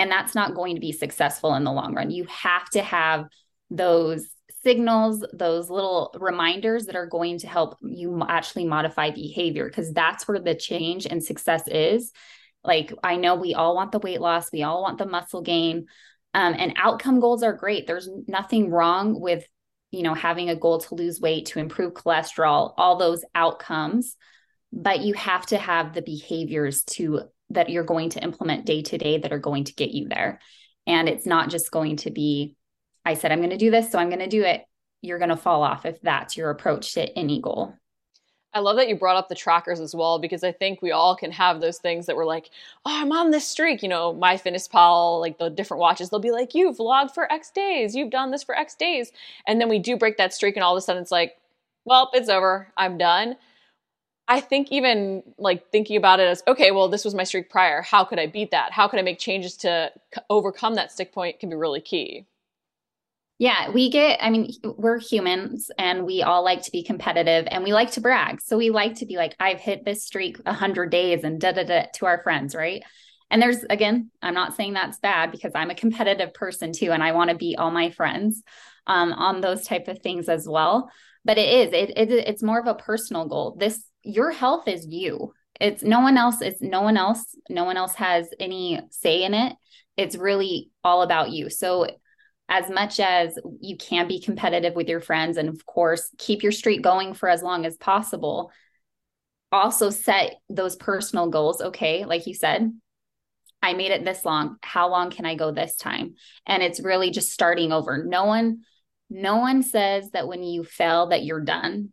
and 0.00 0.10
that's 0.10 0.34
not 0.34 0.54
going 0.54 0.76
to 0.76 0.80
be 0.80 0.92
successful 0.92 1.54
in 1.56 1.62
the 1.62 1.70
long 1.70 1.94
run. 1.94 2.10
You 2.10 2.24
have 2.24 2.70
to 2.70 2.82
have 2.82 3.26
those 3.68 4.26
signals, 4.62 5.22
those 5.34 5.68
little 5.68 6.14
reminders 6.18 6.86
that 6.86 6.96
are 6.96 7.06
going 7.06 7.38
to 7.40 7.46
help 7.46 7.76
you 7.82 8.22
actually 8.26 8.64
modify 8.64 9.10
behavior 9.10 9.68
because 9.68 9.92
that's 9.92 10.26
where 10.26 10.38
the 10.38 10.54
change 10.54 11.04
and 11.04 11.22
success 11.22 11.68
is. 11.68 12.12
Like, 12.64 12.94
I 13.04 13.16
know 13.16 13.34
we 13.34 13.52
all 13.52 13.74
want 13.74 13.92
the 13.92 13.98
weight 13.98 14.22
loss, 14.22 14.50
we 14.50 14.62
all 14.62 14.80
want 14.80 14.96
the 14.96 15.04
muscle 15.04 15.42
gain. 15.42 15.86
Um, 16.32 16.54
and 16.56 16.72
outcome 16.76 17.20
goals 17.20 17.42
are 17.42 17.52
great. 17.52 17.86
There's 17.86 18.08
nothing 18.26 18.70
wrong 18.70 19.20
with, 19.20 19.44
you 19.90 20.02
know, 20.02 20.14
having 20.14 20.48
a 20.48 20.56
goal 20.56 20.80
to 20.80 20.94
lose 20.94 21.20
weight, 21.20 21.46
to 21.46 21.58
improve 21.58 21.92
cholesterol, 21.92 22.72
all 22.78 22.96
those 22.96 23.22
outcomes. 23.34 24.16
But 24.72 25.00
you 25.00 25.12
have 25.12 25.44
to 25.46 25.58
have 25.58 25.92
the 25.92 26.02
behaviors 26.02 26.84
to 26.84 27.24
that 27.50 27.68
you're 27.68 27.84
going 27.84 28.10
to 28.10 28.22
implement 28.22 28.66
day 28.66 28.82
to 28.82 28.98
day 28.98 29.18
that 29.18 29.32
are 29.32 29.38
going 29.38 29.64
to 29.64 29.74
get 29.74 29.90
you 29.90 30.08
there. 30.08 30.40
And 30.86 31.08
it's 31.08 31.26
not 31.26 31.50
just 31.50 31.70
going 31.70 31.96
to 31.98 32.10
be, 32.10 32.56
I 33.04 33.14
said, 33.14 33.32
I'm 33.32 33.40
going 33.40 33.50
to 33.50 33.56
do 33.56 33.70
this, 33.70 33.90
so 33.90 33.98
I'm 33.98 34.08
going 34.08 34.20
to 34.20 34.28
do 34.28 34.42
it. 34.42 34.64
You're 35.02 35.18
going 35.18 35.30
to 35.30 35.36
fall 35.36 35.62
off 35.62 35.86
if 35.86 36.00
that's 36.00 36.36
your 36.36 36.50
approach 36.50 36.94
to 36.94 37.18
any 37.18 37.40
goal. 37.40 37.74
I 38.52 38.58
love 38.58 38.76
that 38.76 38.88
you 38.88 38.96
brought 38.96 39.16
up 39.16 39.28
the 39.28 39.36
trackers 39.36 39.78
as 39.78 39.94
well 39.94 40.18
because 40.18 40.42
I 40.42 40.50
think 40.50 40.82
we 40.82 40.90
all 40.90 41.14
can 41.14 41.30
have 41.30 41.60
those 41.60 41.78
things 41.78 42.06
that 42.06 42.16
we're 42.16 42.26
like, 42.26 42.50
oh, 42.84 43.00
I'm 43.00 43.12
on 43.12 43.30
this 43.30 43.46
streak. 43.46 43.82
You 43.82 43.88
know, 43.88 44.12
MyFitnessPal, 44.12 45.20
like 45.20 45.38
the 45.38 45.50
different 45.50 45.80
watches, 45.80 46.10
they'll 46.10 46.18
be 46.18 46.32
like, 46.32 46.54
you've 46.54 46.78
vlogged 46.78 47.14
for 47.14 47.30
X 47.32 47.50
days, 47.52 47.94
you've 47.94 48.10
done 48.10 48.32
this 48.32 48.42
for 48.42 48.56
X 48.56 48.74
days. 48.74 49.12
And 49.46 49.60
then 49.60 49.68
we 49.68 49.78
do 49.78 49.96
break 49.96 50.16
that 50.16 50.34
streak, 50.34 50.56
and 50.56 50.64
all 50.64 50.76
of 50.76 50.78
a 50.78 50.80
sudden 50.80 51.02
it's 51.02 51.12
like, 51.12 51.36
well, 51.84 52.10
it's 52.12 52.28
over, 52.28 52.72
I'm 52.76 52.98
done. 52.98 53.36
I 54.30 54.40
think 54.40 54.70
even 54.70 55.24
like 55.38 55.72
thinking 55.72 55.96
about 55.96 56.20
it 56.20 56.28
as 56.28 56.40
okay, 56.46 56.70
well, 56.70 56.88
this 56.88 57.04
was 57.04 57.16
my 57.16 57.24
streak 57.24 57.50
prior. 57.50 57.82
How 57.82 58.04
could 58.04 58.20
I 58.20 58.28
beat 58.28 58.52
that? 58.52 58.72
How 58.72 58.86
could 58.86 59.00
I 59.00 59.02
make 59.02 59.18
changes 59.18 59.56
to 59.58 59.90
overcome 60.30 60.76
that 60.76 60.92
stick 60.92 61.12
point 61.12 61.40
can 61.40 61.50
be 61.50 61.56
really 61.56 61.80
key. 61.80 62.26
Yeah, 63.38 63.70
we 63.70 63.90
get, 63.90 64.22
I 64.22 64.30
mean, 64.30 64.52
we're 64.62 65.00
humans 65.00 65.70
and 65.78 66.06
we 66.06 66.22
all 66.22 66.44
like 66.44 66.62
to 66.62 66.70
be 66.70 66.84
competitive 66.84 67.48
and 67.50 67.64
we 67.64 67.72
like 67.72 67.90
to 67.92 68.00
brag. 68.00 68.40
So 68.40 68.56
we 68.56 68.70
like 68.70 68.96
to 68.96 69.06
be 69.06 69.16
like, 69.16 69.34
I've 69.40 69.58
hit 69.58 69.84
this 69.84 70.04
streak 70.04 70.38
100 70.44 70.90
days 70.90 71.24
and 71.24 71.40
da 71.40 71.52
da 71.52 71.64
da 71.64 71.86
to 71.94 72.06
our 72.06 72.22
friends, 72.22 72.54
right? 72.54 72.84
And 73.30 73.42
there's, 73.42 73.64
again, 73.64 74.10
I'm 74.22 74.34
not 74.34 74.54
saying 74.54 74.74
that's 74.74 74.98
bad 74.98 75.32
because 75.32 75.52
I'm 75.54 75.70
a 75.70 75.74
competitive 75.74 76.34
person 76.34 76.72
too. 76.72 76.92
And 76.92 77.02
I 77.02 77.12
want 77.12 77.30
to 77.30 77.36
beat 77.36 77.58
all 77.58 77.70
my 77.70 77.90
friends 77.90 78.42
um, 78.86 79.12
on 79.12 79.40
those 79.40 79.64
type 79.66 79.88
of 79.88 80.00
things 80.00 80.28
as 80.28 80.46
well. 80.46 80.90
But 81.24 81.38
it 81.38 81.48
is, 81.48 81.72
it, 81.72 81.96
it, 81.96 82.12
it's 82.28 82.42
more 82.42 82.60
of 82.60 82.66
a 82.66 82.74
personal 82.74 83.26
goal. 83.26 83.56
This 83.58 83.82
your 84.02 84.30
health 84.30 84.68
is 84.68 84.86
you. 84.86 85.34
It's 85.60 85.82
no 85.82 86.00
one 86.00 86.16
else. 86.16 86.40
It's 86.40 86.62
no 86.62 86.82
one 86.82 86.96
else. 86.96 87.36
No 87.48 87.64
one 87.64 87.76
else 87.76 87.94
has 87.96 88.28
any 88.38 88.80
say 88.90 89.24
in 89.24 89.34
it. 89.34 89.54
It's 89.96 90.16
really 90.16 90.70
all 90.82 91.02
about 91.02 91.30
you. 91.30 91.50
So, 91.50 91.86
as 92.48 92.68
much 92.68 92.98
as 92.98 93.38
you 93.60 93.76
can 93.76 94.08
be 94.08 94.20
competitive 94.20 94.74
with 94.74 94.88
your 94.88 95.00
friends 95.00 95.36
and, 95.36 95.48
of 95.48 95.64
course, 95.66 96.10
keep 96.18 96.42
your 96.42 96.50
streak 96.50 96.82
going 96.82 97.14
for 97.14 97.28
as 97.28 97.44
long 97.44 97.64
as 97.64 97.76
possible, 97.76 98.50
also 99.52 99.90
set 99.90 100.34
those 100.48 100.74
personal 100.74 101.28
goals. 101.28 101.60
Okay. 101.60 102.04
Like 102.04 102.26
you 102.26 102.34
said, 102.34 102.72
I 103.62 103.74
made 103.74 103.92
it 103.92 104.04
this 104.04 104.24
long. 104.24 104.56
How 104.62 104.88
long 104.88 105.10
can 105.10 105.26
I 105.26 105.36
go 105.36 105.52
this 105.52 105.76
time? 105.76 106.14
And 106.44 106.60
it's 106.60 106.80
really 106.80 107.10
just 107.10 107.30
starting 107.30 107.72
over. 107.72 108.02
No 108.02 108.24
one, 108.24 108.62
no 109.08 109.36
one 109.36 109.62
says 109.62 110.10
that 110.10 110.26
when 110.26 110.42
you 110.42 110.64
fail 110.64 111.08
that 111.08 111.22
you're 111.22 111.44
done 111.44 111.90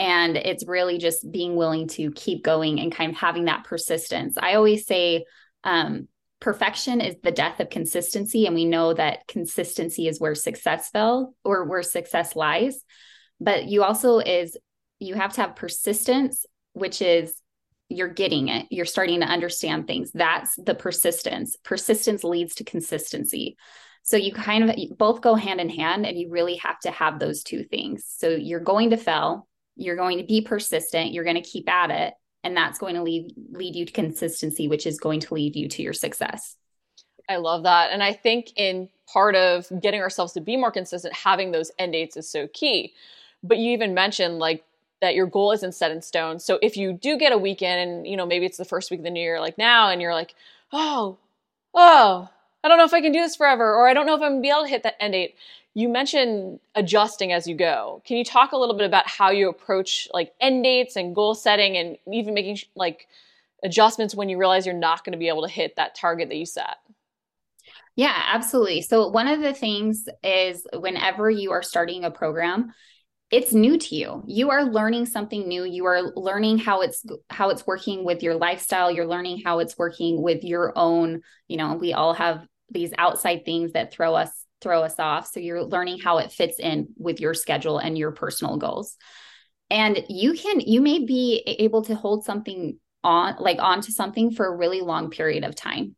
and 0.00 0.38
it's 0.38 0.66
really 0.66 0.96
just 0.96 1.30
being 1.30 1.56
willing 1.56 1.86
to 1.86 2.10
keep 2.12 2.42
going 2.42 2.80
and 2.80 2.90
kind 2.90 3.12
of 3.12 3.18
having 3.18 3.44
that 3.44 3.64
persistence. 3.64 4.38
I 4.40 4.54
always 4.54 4.86
say 4.86 5.26
um, 5.62 6.08
perfection 6.40 7.02
is 7.02 7.16
the 7.22 7.30
death 7.30 7.60
of 7.60 7.68
consistency. 7.68 8.46
And 8.46 8.54
we 8.54 8.64
know 8.64 8.94
that 8.94 9.26
consistency 9.28 10.08
is 10.08 10.18
where 10.18 10.34
success 10.34 10.88
fell 10.88 11.34
or 11.44 11.66
where 11.66 11.82
success 11.82 12.34
lies. 12.34 12.82
But 13.40 13.66
you 13.66 13.84
also 13.84 14.20
is 14.20 14.56
you 15.00 15.16
have 15.16 15.34
to 15.34 15.42
have 15.42 15.56
persistence 15.56 16.46
which 16.72 17.02
is 17.02 17.34
you're 17.88 18.08
getting 18.08 18.48
it. 18.48 18.66
You're 18.70 18.86
starting 18.86 19.20
to 19.20 19.26
understand 19.26 19.86
things. 19.86 20.12
That's 20.12 20.54
the 20.56 20.74
persistence. 20.76 21.56
Persistence 21.64 22.22
leads 22.22 22.54
to 22.54 22.64
consistency. 22.64 23.56
So 24.04 24.16
you 24.16 24.32
kind 24.32 24.70
of 24.70 24.76
both 24.96 25.20
go 25.20 25.34
hand 25.34 25.60
in 25.60 25.68
hand 25.68 26.06
and 26.06 26.16
you 26.16 26.30
really 26.30 26.56
have 26.56 26.78
to 26.80 26.90
have 26.90 27.18
those 27.18 27.42
two 27.42 27.64
things. 27.64 28.04
So 28.06 28.28
you're 28.28 28.60
going 28.60 28.90
to 28.90 28.96
fail 28.96 29.48
you're 29.80 29.96
going 29.96 30.18
to 30.18 30.24
be 30.24 30.40
persistent 30.40 31.12
you're 31.12 31.24
going 31.24 31.36
to 31.36 31.42
keep 31.42 31.68
at 31.68 31.90
it 31.90 32.14
and 32.42 32.56
that's 32.56 32.78
going 32.78 32.94
to 32.94 33.02
lead 33.02 33.32
lead 33.50 33.74
you 33.76 33.84
to 33.84 33.92
consistency 33.92 34.68
which 34.68 34.86
is 34.86 34.98
going 34.98 35.20
to 35.20 35.34
lead 35.34 35.56
you 35.56 35.68
to 35.68 35.82
your 35.82 35.92
success. 35.92 36.56
I 37.28 37.36
love 37.36 37.62
that. 37.64 37.92
And 37.92 38.02
i 38.02 38.12
think 38.12 38.52
in 38.56 38.88
part 39.12 39.34
of 39.34 39.66
getting 39.80 40.00
ourselves 40.00 40.32
to 40.34 40.40
be 40.40 40.56
more 40.56 40.70
consistent 40.70 41.14
having 41.14 41.50
those 41.50 41.70
end 41.78 41.92
dates 41.92 42.16
is 42.16 42.30
so 42.30 42.48
key. 42.52 42.94
But 43.42 43.58
you 43.58 43.72
even 43.72 43.94
mentioned 43.94 44.38
like 44.38 44.64
that 45.00 45.14
your 45.14 45.26
goal 45.26 45.52
isn't 45.52 45.74
set 45.74 45.90
in 45.90 46.02
stone. 46.02 46.38
So 46.38 46.58
if 46.62 46.76
you 46.76 46.92
do 46.92 47.16
get 47.16 47.32
a 47.32 47.38
weekend 47.38 47.80
and 47.80 48.06
you 48.06 48.16
know 48.16 48.26
maybe 48.26 48.46
it's 48.46 48.58
the 48.58 48.64
first 48.64 48.90
week 48.90 49.00
of 49.00 49.04
the 49.04 49.10
new 49.10 49.20
year 49.20 49.40
like 49.40 49.58
now 49.58 49.90
and 49.90 50.00
you're 50.00 50.14
like 50.14 50.34
oh 50.72 51.18
oh 51.74 52.28
i 52.62 52.68
don't 52.68 52.78
know 52.78 52.84
if 52.84 52.94
i 52.94 53.00
can 53.00 53.12
do 53.12 53.20
this 53.20 53.36
forever 53.36 53.74
or 53.74 53.88
i 53.88 53.94
don't 53.94 54.06
know 54.06 54.14
if 54.14 54.22
i'm 54.22 54.32
gonna 54.32 54.40
be 54.40 54.50
able 54.50 54.62
to 54.62 54.68
hit 54.68 54.82
that 54.82 54.96
end 55.02 55.12
date 55.12 55.34
you 55.74 55.88
mentioned 55.88 56.58
adjusting 56.74 57.32
as 57.32 57.46
you 57.46 57.54
go. 57.54 58.02
Can 58.04 58.16
you 58.16 58.24
talk 58.24 58.52
a 58.52 58.56
little 58.56 58.76
bit 58.76 58.86
about 58.86 59.06
how 59.06 59.30
you 59.30 59.48
approach 59.48 60.08
like 60.12 60.32
end 60.40 60.64
dates 60.64 60.96
and 60.96 61.14
goal 61.14 61.34
setting 61.34 61.76
and 61.76 61.96
even 62.12 62.34
making 62.34 62.58
like 62.74 63.06
adjustments 63.62 64.14
when 64.14 64.28
you 64.28 64.38
realize 64.38 64.66
you're 64.66 64.74
not 64.74 65.04
going 65.04 65.12
to 65.12 65.18
be 65.18 65.28
able 65.28 65.42
to 65.42 65.48
hit 65.48 65.76
that 65.76 65.94
target 65.94 66.28
that 66.28 66.36
you 66.36 66.46
set? 66.46 66.76
Yeah, 67.94 68.14
absolutely. 68.32 68.82
So 68.82 69.08
one 69.08 69.28
of 69.28 69.40
the 69.40 69.54
things 69.54 70.08
is 70.24 70.66
whenever 70.72 71.30
you 71.30 71.52
are 71.52 71.62
starting 71.62 72.04
a 72.04 72.10
program, 72.10 72.72
it's 73.30 73.52
new 73.52 73.78
to 73.78 73.94
you. 73.94 74.22
You 74.26 74.50
are 74.50 74.64
learning 74.64 75.06
something 75.06 75.46
new. 75.46 75.64
You 75.64 75.86
are 75.86 76.02
learning 76.16 76.58
how 76.58 76.80
it's 76.80 77.04
how 77.28 77.50
it's 77.50 77.66
working 77.66 78.04
with 78.04 78.22
your 78.22 78.34
lifestyle. 78.34 78.90
You're 78.90 79.06
learning 79.06 79.42
how 79.44 79.60
it's 79.60 79.78
working 79.78 80.20
with 80.20 80.42
your 80.42 80.72
own, 80.76 81.22
you 81.46 81.56
know, 81.56 81.74
we 81.74 81.92
all 81.92 82.14
have 82.14 82.46
these 82.70 82.92
outside 82.98 83.44
things 83.44 83.72
that 83.72 83.92
throw 83.92 84.14
us 84.14 84.30
throw 84.60 84.82
us 84.82 84.98
off. 84.98 85.26
So 85.26 85.40
you're 85.40 85.64
learning 85.64 86.00
how 86.00 86.18
it 86.18 86.32
fits 86.32 86.58
in 86.58 86.88
with 86.98 87.20
your 87.20 87.34
schedule 87.34 87.78
and 87.78 87.96
your 87.96 88.12
personal 88.12 88.58
goals. 88.58 88.96
And 89.70 90.04
you 90.08 90.34
can, 90.34 90.60
you 90.60 90.80
may 90.80 91.04
be 91.04 91.42
able 91.60 91.82
to 91.84 91.94
hold 91.94 92.24
something 92.24 92.78
on, 93.02 93.36
like 93.38 93.58
onto 93.58 93.92
something 93.92 94.32
for 94.32 94.46
a 94.46 94.56
really 94.56 94.80
long 94.80 95.10
period 95.10 95.44
of 95.44 95.54
time. 95.54 95.96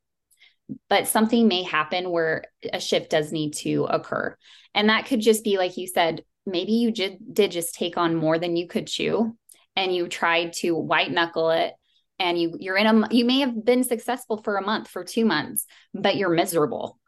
But 0.89 1.09
something 1.09 1.49
may 1.49 1.63
happen 1.63 2.11
where 2.11 2.45
a 2.73 2.81
shift 2.81 3.11
does 3.11 3.33
need 3.33 3.55
to 3.55 3.85
occur. 3.85 4.37
And 4.75 4.89
that 4.89 5.07
could 5.07 5.21
just 5.21 5.43
be, 5.43 5.59
like 5.59 5.77
you 5.77 5.87
said, 5.87 6.23
maybe 6.47 6.73
you 6.73 6.91
did, 6.91 7.19
did 7.33 7.51
just 7.51 7.75
take 7.75 7.97
on 7.97 8.17
more 8.17 8.39
than 8.39 8.57
you 8.57 8.67
could 8.67 8.87
chew 8.87 9.37
and 9.77 9.95
you 9.95 10.09
tried 10.09 10.53
to 10.53 10.77
white 10.77 11.11
knuckle 11.11 11.51
it 11.51 11.73
and 12.19 12.39
you 12.39 12.57
you're 12.61 12.77
in 12.77 12.87
a 12.87 13.09
you 13.11 13.25
may 13.25 13.41
have 13.41 13.65
been 13.65 13.85
successful 13.85 14.37
for 14.43 14.57
a 14.57 14.65
month 14.65 14.89
for 14.89 15.03
2 15.03 15.25
months 15.25 15.65
but 15.95 16.17
you're 16.17 16.29
miserable 16.29 16.99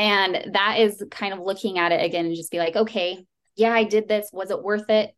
and 0.00 0.54
that 0.54 0.78
is 0.78 1.04
kind 1.10 1.34
of 1.34 1.40
looking 1.40 1.78
at 1.78 1.92
it 1.92 2.02
again 2.02 2.24
and 2.24 2.34
just 2.34 2.50
be 2.50 2.58
like, 2.58 2.74
okay, 2.74 3.26
yeah, 3.54 3.74
I 3.74 3.84
did 3.84 4.08
this. 4.08 4.30
Was 4.32 4.50
it 4.50 4.62
worth 4.62 4.88
it? 4.88 5.14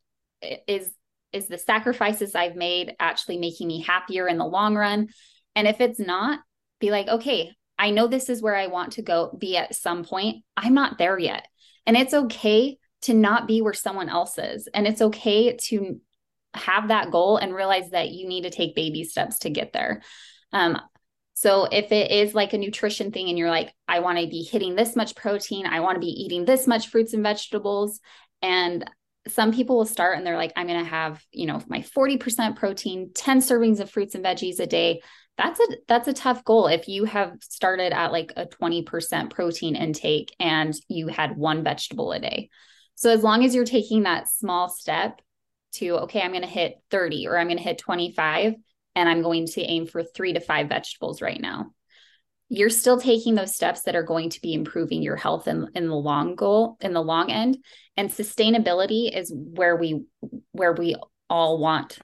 is 0.66 0.90
is 1.32 1.46
the 1.46 1.56
sacrifices 1.56 2.34
I've 2.34 2.56
made 2.56 2.96
actually 2.98 3.38
making 3.38 3.68
me 3.68 3.80
happier 3.80 4.26
in 4.26 4.38
the 4.38 4.44
long 4.44 4.74
run? 4.74 5.06
And 5.54 5.68
if 5.68 5.80
it's 5.80 6.00
not, 6.00 6.40
be 6.80 6.90
like, 6.90 7.06
okay, 7.06 7.52
I 7.78 7.90
know 7.90 8.08
this 8.08 8.28
is 8.28 8.42
where 8.42 8.56
I 8.56 8.66
want 8.66 8.94
to 8.94 9.02
go 9.02 9.34
be 9.38 9.56
at 9.56 9.76
some 9.76 10.02
point. 10.04 10.44
I'm 10.56 10.74
not 10.74 10.98
there 10.98 11.16
yet. 11.16 11.46
And 11.86 11.96
it's 11.96 12.12
okay 12.12 12.76
to 13.02 13.14
not 13.14 13.46
be 13.46 13.60
where 13.60 13.72
someone 13.72 14.08
else 14.08 14.38
is. 14.38 14.68
And 14.72 14.86
it's 14.86 15.02
okay 15.02 15.56
to 15.56 16.00
have 16.54 16.88
that 16.88 17.10
goal 17.10 17.36
and 17.36 17.54
realize 17.54 17.90
that 17.90 18.10
you 18.10 18.28
need 18.28 18.42
to 18.42 18.50
take 18.50 18.74
baby 18.74 19.04
steps 19.04 19.40
to 19.40 19.50
get 19.50 19.72
there. 19.72 20.02
Um, 20.52 20.78
so 21.34 21.64
if 21.64 21.90
it 21.92 22.10
is 22.10 22.34
like 22.34 22.52
a 22.52 22.58
nutrition 22.58 23.10
thing 23.10 23.28
and 23.28 23.38
you're 23.38 23.50
like, 23.50 23.72
I 23.88 24.00
want 24.00 24.18
to 24.18 24.26
be 24.26 24.42
hitting 24.42 24.76
this 24.76 24.94
much 24.94 25.16
protein, 25.16 25.66
I 25.66 25.80
want 25.80 25.96
to 25.96 26.00
be 26.00 26.06
eating 26.06 26.44
this 26.44 26.66
much 26.66 26.88
fruits 26.88 27.14
and 27.14 27.22
vegetables. 27.22 28.00
And 28.42 28.88
some 29.28 29.52
people 29.52 29.78
will 29.78 29.86
start 29.86 30.16
and 30.16 30.26
they're 30.26 30.36
like, 30.36 30.52
I'm 30.56 30.66
going 30.66 30.82
to 30.82 30.90
have, 30.90 31.24
you 31.32 31.46
know, 31.46 31.62
my 31.68 31.80
40% 31.80 32.56
protein, 32.56 33.12
10 33.14 33.40
servings 33.40 33.80
of 33.80 33.90
fruits 33.90 34.14
and 34.14 34.24
veggies 34.24 34.60
a 34.60 34.66
day. 34.66 35.00
That's 35.38 35.58
a 35.58 35.66
that's 35.88 36.08
a 36.08 36.12
tough 36.12 36.44
goal 36.44 36.66
if 36.66 36.88
you 36.88 37.04
have 37.06 37.32
started 37.40 37.92
at 37.92 38.12
like 38.12 38.34
a 38.36 38.46
20% 38.46 39.30
protein 39.30 39.76
intake 39.76 40.34
and 40.38 40.74
you 40.88 41.08
had 41.08 41.38
one 41.38 41.64
vegetable 41.64 42.12
a 42.12 42.20
day. 42.20 42.50
So 42.94 43.10
as 43.10 43.22
long 43.22 43.44
as 43.44 43.54
you're 43.54 43.64
taking 43.64 44.04
that 44.04 44.28
small 44.28 44.68
step 44.68 45.20
to 45.74 45.98
okay, 46.02 46.20
I'm 46.20 46.32
going 46.32 46.42
to 46.42 46.48
hit 46.48 46.76
30 46.90 47.26
or 47.26 47.38
I'm 47.38 47.48
going 47.48 47.58
to 47.58 47.62
hit 47.62 47.78
25 47.78 48.54
and 48.94 49.08
I'm 49.08 49.22
going 49.22 49.46
to 49.46 49.62
aim 49.62 49.86
for 49.86 50.02
3 50.02 50.34
to 50.34 50.40
5 50.40 50.68
vegetables 50.68 51.22
right 51.22 51.40
now 51.40 51.72
you're 52.52 52.68
still 52.68 53.00
taking 53.00 53.34
those 53.34 53.54
steps 53.54 53.80
that 53.84 53.96
are 53.96 54.02
going 54.02 54.28
to 54.28 54.40
be 54.42 54.52
improving 54.52 55.00
your 55.00 55.16
health 55.16 55.48
in, 55.48 55.68
in 55.74 55.88
the 55.88 55.94
long 55.94 56.34
goal 56.34 56.76
in 56.82 56.92
the 56.92 57.02
long 57.02 57.30
end. 57.30 57.56
And 57.96 58.10
sustainability 58.10 59.10
is 59.10 59.32
where 59.34 59.74
we 59.74 60.04
where 60.50 60.74
we 60.74 60.94
all 61.30 61.58
want 61.58 61.98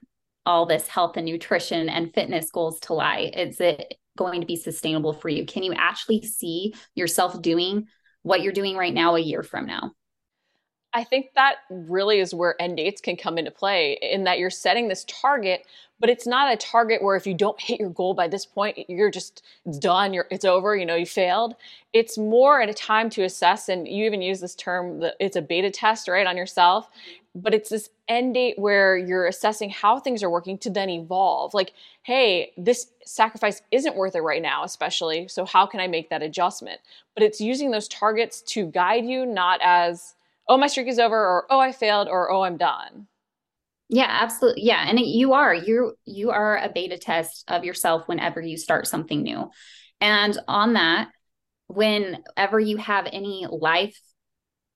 all 0.47 0.65
this 0.65 0.87
health 0.87 1.17
and 1.17 1.27
nutrition 1.27 1.87
and 1.87 2.11
fitness 2.15 2.49
goals 2.49 2.79
to 2.79 2.95
lie. 2.95 3.29
Is 3.31 3.61
it 3.61 3.93
going 4.17 4.41
to 4.41 4.47
be 4.47 4.55
sustainable 4.55 5.13
for 5.13 5.29
you? 5.29 5.45
Can 5.45 5.61
you 5.61 5.73
actually 5.73 6.23
see 6.23 6.73
yourself 6.95 7.39
doing 7.43 7.85
what 8.23 8.41
you're 8.41 8.51
doing 8.51 8.75
right 8.75 8.93
now 8.93 9.17
a 9.17 9.19
year 9.19 9.43
from 9.43 9.67
now 9.67 9.91
I 10.93 11.03
think 11.03 11.33
that 11.35 11.57
really 11.69 12.19
is 12.19 12.33
where 12.33 12.59
end 12.59 12.77
dates 12.77 13.01
can 13.01 13.15
come 13.15 13.37
into 13.37 13.51
play 13.51 13.99
in 14.01 14.23
that 14.23 14.39
you're 14.39 14.49
setting 14.49 14.87
this 14.87 15.05
target, 15.07 15.65
but 15.99 16.09
it's 16.09 16.25
not 16.25 16.51
a 16.51 16.57
target 16.57 17.03
where 17.03 17.15
if 17.15 17.27
you 17.27 17.35
don't 17.35 17.61
hit 17.61 17.79
your 17.79 17.91
goal 17.91 18.13
by 18.13 18.27
this 18.27 18.45
point, 18.45 18.89
you're 18.89 19.11
just 19.11 19.43
it's 19.65 19.77
done, 19.77 20.13
you're 20.13 20.25
it's 20.31 20.45
over, 20.45 20.75
you 20.75 20.85
know, 20.85 20.95
you 20.95 21.05
failed. 21.05 21.55
It's 21.93 22.17
more 22.17 22.61
at 22.61 22.69
a 22.69 22.73
time 22.73 23.09
to 23.11 23.23
assess, 23.23 23.69
and 23.69 23.87
you 23.87 24.05
even 24.05 24.21
use 24.21 24.39
this 24.39 24.55
term 24.55 24.99
that 25.01 25.15
it's 25.19 25.35
a 25.35 25.41
beta 25.41 25.69
test, 25.69 26.07
right, 26.07 26.25
on 26.25 26.37
yourself. 26.37 26.89
But 27.35 27.53
it's 27.53 27.69
this 27.69 27.89
end 28.07 28.33
date 28.33 28.57
where 28.57 28.97
you're 28.97 29.27
assessing 29.27 29.69
how 29.69 29.99
things 29.99 30.23
are 30.23 30.29
working 30.29 30.57
to 30.59 30.71
then 30.71 30.89
evolve. 30.89 31.53
Like, 31.53 31.73
hey, 32.01 32.51
this 32.57 32.87
sacrifice 33.05 33.61
isn't 33.71 33.95
worth 33.95 34.15
it 34.15 34.21
right 34.21 34.41
now, 34.41 34.63
especially. 34.63 35.27
So 35.27 35.45
how 35.45 35.67
can 35.67 35.79
I 35.79 35.87
make 35.87 36.09
that 36.09 36.23
adjustment? 36.23 36.79
But 37.13 37.21
it's 37.21 37.39
using 37.39 37.69
those 37.69 37.87
targets 37.87 38.41
to 38.53 38.65
guide 38.65 39.05
you, 39.05 39.27
not 39.27 39.59
as 39.61 40.15
oh 40.49 40.57
my 40.57 40.67
streak 40.67 40.87
is 40.87 40.99
over 40.99 41.15
or 41.15 41.45
oh 41.49 41.59
i 41.59 41.71
failed 41.71 42.09
or 42.09 42.29
oh 42.31 42.41
i'm 42.41 42.57
done. 42.57 43.07
Yeah 43.87 44.07
absolutely. 44.09 44.63
Yeah 44.63 44.85
and 44.87 44.99
you 44.99 45.33
are. 45.33 45.53
You 45.53 45.93
you 46.05 46.31
are 46.31 46.57
a 46.57 46.69
beta 46.69 46.97
test 46.97 47.45
of 47.47 47.63
yourself 47.63 48.07
whenever 48.07 48.41
you 48.41 48.57
start 48.57 48.87
something 48.87 49.23
new. 49.23 49.49
And 50.01 50.37
on 50.47 50.73
that 50.73 51.09
whenever 51.69 52.59
you 52.59 52.77
have 52.77 53.07
any 53.13 53.45
life 53.49 53.97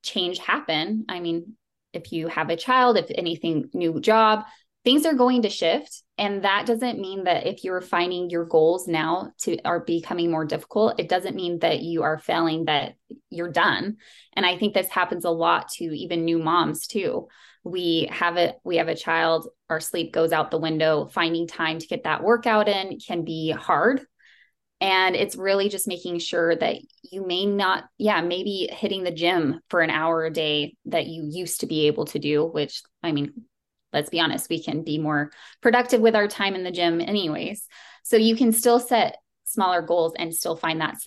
change 0.03 0.37
happen 0.37 1.05
i 1.09 1.19
mean 1.19 1.55
if 1.91 2.11
you 2.11 2.27
have 2.27 2.49
a 2.51 2.55
child 2.55 2.97
if 2.97 3.07
anything 3.15 3.67
new 3.73 3.99
job 3.99 4.43
things 4.83 5.05
are 5.05 5.15
going 5.15 5.41
to 5.41 5.49
shift 5.49 6.02
and 6.17 6.43
that 6.43 6.67
doesn't 6.67 6.99
mean 6.99 7.23
that 7.23 7.47
if 7.47 7.63
you're 7.63 7.81
finding 7.81 8.29
your 8.29 8.45
goals 8.45 8.87
now 8.87 9.31
to 9.39 9.57
are 9.65 9.79
becoming 9.79 10.29
more 10.29 10.45
difficult 10.45 10.99
it 10.99 11.09
doesn't 11.09 11.35
mean 11.35 11.59
that 11.59 11.81
you 11.81 12.03
are 12.03 12.19
failing 12.19 12.65
that 12.65 12.93
you're 13.29 13.51
done. 13.51 13.97
And 14.33 14.45
i 14.45 14.57
think 14.57 14.73
this 14.73 14.89
happens 14.89 15.25
a 15.25 15.29
lot 15.29 15.69
to 15.73 15.85
even 15.85 16.25
new 16.25 16.39
moms 16.39 16.87
too. 16.87 17.27
We 17.63 18.09
have 18.11 18.37
it 18.37 18.55
we 18.63 18.77
have 18.77 18.89
a 18.89 18.95
child 18.95 19.47
our 19.69 19.79
sleep 19.79 20.13
goes 20.13 20.31
out 20.31 20.51
the 20.51 20.59
window. 20.59 21.07
Finding 21.07 21.47
time 21.47 21.79
to 21.79 21.87
get 21.87 22.03
that 22.03 22.23
workout 22.23 22.67
in 22.67 22.99
can 22.99 23.23
be 23.25 23.51
hard. 23.51 24.01
And 24.81 25.15
it's 25.15 25.37
really 25.37 25.69
just 25.69 25.87
making 25.87 26.19
sure 26.19 26.55
that 26.55 26.75
you 27.01 27.25
may 27.25 27.45
not 27.45 27.85
yeah 27.97 28.21
maybe 28.21 28.69
hitting 28.71 29.03
the 29.03 29.11
gym 29.11 29.61
for 29.69 29.81
an 29.81 29.89
hour 29.89 30.25
a 30.25 30.31
day 30.31 30.75
that 30.85 31.07
you 31.07 31.27
used 31.31 31.61
to 31.61 31.67
be 31.67 31.87
able 31.87 32.05
to 32.05 32.19
do 32.19 32.45
which 32.45 32.81
i 33.01 33.11
mean 33.11 33.33
let's 33.93 34.09
be 34.09 34.19
honest, 34.19 34.49
we 34.49 34.61
can 34.61 34.83
be 34.83 34.97
more 34.97 35.31
productive 35.61 36.01
with 36.01 36.15
our 36.15 36.27
time 36.27 36.55
in 36.55 36.63
the 36.63 36.71
gym, 36.71 36.99
anyways. 36.99 37.67
So 38.03 38.17
you 38.17 38.35
can 38.35 38.51
still 38.51 38.79
set 38.79 39.17
smaller 39.45 39.81
goals 39.81 40.13
and 40.17 40.33
still 40.33 40.55
find 40.55 40.81
that 40.81 40.97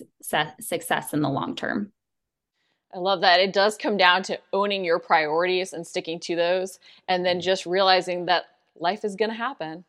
success 0.61 1.13
in 1.13 1.21
the 1.21 1.29
long 1.29 1.55
term. 1.55 1.91
I 2.93 2.99
love 2.99 3.21
that. 3.21 3.41
It 3.41 3.53
does 3.53 3.75
come 3.75 3.97
down 3.97 4.23
to 4.23 4.39
owning 4.53 4.85
your 4.85 4.99
priorities 4.99 5.73
and 5.73 5.85
sticking 5.85 6.19
to 6.21 6.35
those, 6.35 6.79
and 7.07 7.25
then 7.25 7.41
just 7.41 7.65
realizing 7.65 8.25
that 8.25 8.45
life 8.75 9.03
is 9.03 9.15
going 9.15 9.31
to 9.31 9.35
happen. 9.35 9.83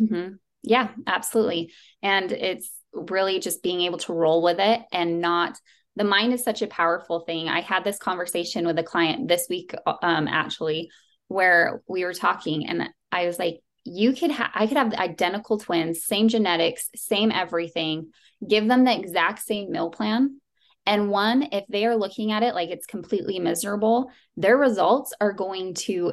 Mm-hmm. 0.00 0.34
Yeah, 0.62 0.88
absolutely. 1.06 1.72
And 2.02 2.30
it's 2.30 2.70
really 2.92 3.40
just 3.40 3.62
being 3.62 3.82
able 3.82 3.98
to 3.98 4.12
roll 4.12 4.42
with 4.42 4.60
it 4.60 4.80
and 4.92 5.20
not. 5.20 5.58
The 5.96 6.04
mind 6.04 6.34
is 6.34 6.44
such 6.44 6.60
a 6.62 6.66
powerful 6.66 7.20
thing. 7.20 7.48
I 7.48 7.62
had 7.62 7.82
this 7.82 7.98
conversation 7.98 8.66
with 8.66 8.78
a 8.78 8.82
client 8.82 9.28
this 9.28 9.46
week, 9.48 9.74
um, 10.02 10.28
actually, 10.28 10.90
where 11.28 11.82
we 11.88 12.04
were 12.04 12.14
talking 12.14 12.66
and 12.68 12.88
I 13.12 13.26
was 13.26 13.38
like, 13.38 13.60
you 13.84 14.12
could 14.12 14.32
have, 14.32 14.50
I 14.54 14.66
could 14.66 14.76
have 14.76 14.92
identical 14.94 15.58
twins, 15.58 16.04
same 16.04 16.28
genetics, 16.28 16.88
same 16.96 17.30
everything, 17.30 18.10
give 18.46 18.66
them 18.66 18.84
the 18.84 18.96
exact 18.96 19.40
same 19.40 19.70
meal 19.70 19.90
plan. 19.90 20.40
And 20.86 21.10
one, 21.10 21.48
if 21.52 21.64
they 21.68 21.86
are 21.86 21.96
looking 21.96 22.32
at 22.32 22.42
it 22.42 22.54
like 22.54 22.70
it's 22.70 22.86
completely 22.86 23.38
miserable, 23.38 24.10
their 24.36 24.56
results 24.56 25.12
are 25.20 25.32
going 25.32 25.74
to 25.74 26.12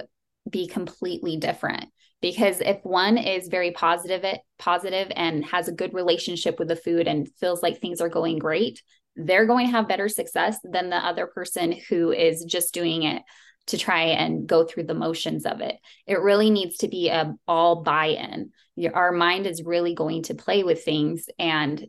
be 0.50 0.68
completely 0.68 1.38
different. 1.38 1.86
Because 2.22 2.62
if 2.62 2.78
one 2.84 3.18
is 3.18 3.50
very 3.50 3.72
positive, 3.72 4.24
it 4.24 4.40
positive 4.58 5.12
and 5.16 5.44
has 5.46 5.68
a 5.68 5.74
good 5.74 5.94
relationship 5.94 6.58
with 6.58 6.70
the 6.70 6.76
food 6.76 7.08
and 7.08 7.30
feels 7.40 7.62
like 7.62 7.82
things 7.82 8.02
are 8.02 8.10
going 8.10 8.40
great, 8.40 8.82
they're 9.16 9.46
going 9.46 9.68
to 9.68 9.72
have 9.72 9.88
better 9.88 10.08
success 10.08 10.58
than 10.64 10.90
the 10.90 10.96
other 10.96 11.28
person 11.28 11.74
who 11.90 12.12
is 12.12 12.46
just 12.46 12.74
doing 12.74 13.04
it 13.04 13.22
to 13.68 13.78
try 13.78 14.04
and 14.04 14.46
go 14.48 14.66
through 14.66 14.84
the 14.84 14.94
motions 14.94 15.46
of 15.46 15.62
it. 15.62 15.78
It 16.06 16.20
really 16.20 16.50
needs 16.50 16.78
to 16.78 16.88
be 16.88 17.10
a 17.10 17.36
all 17.48 17.84
buy-in. 17.84 18.52
Our 18.94 19.12
mind 19.12 19.48
is 19.48 19.64
really 19.64 19.96
going 19.96 20.24
to 20.24 20.36
play 20.36 20.64
with 20.64 20.84
things 20.84 21.30
and 21.40 21.88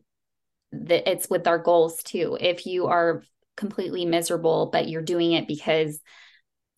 the, 0.70 1.08
it's 1.10 1.28
with 1.28 1.46
our 1.46 1.58
goals 1.58 2.02
too. 2.02 2.36
If 2.40 2.66
you 2.66 2.86
are 2.86 3.22
completely 3.56 4.04
miserable 4.04 4.70
but 4.72 4.88
you're 4.88 5.02
doing 5.02 5.32
it 5.32 5.46
because 5.46 6.00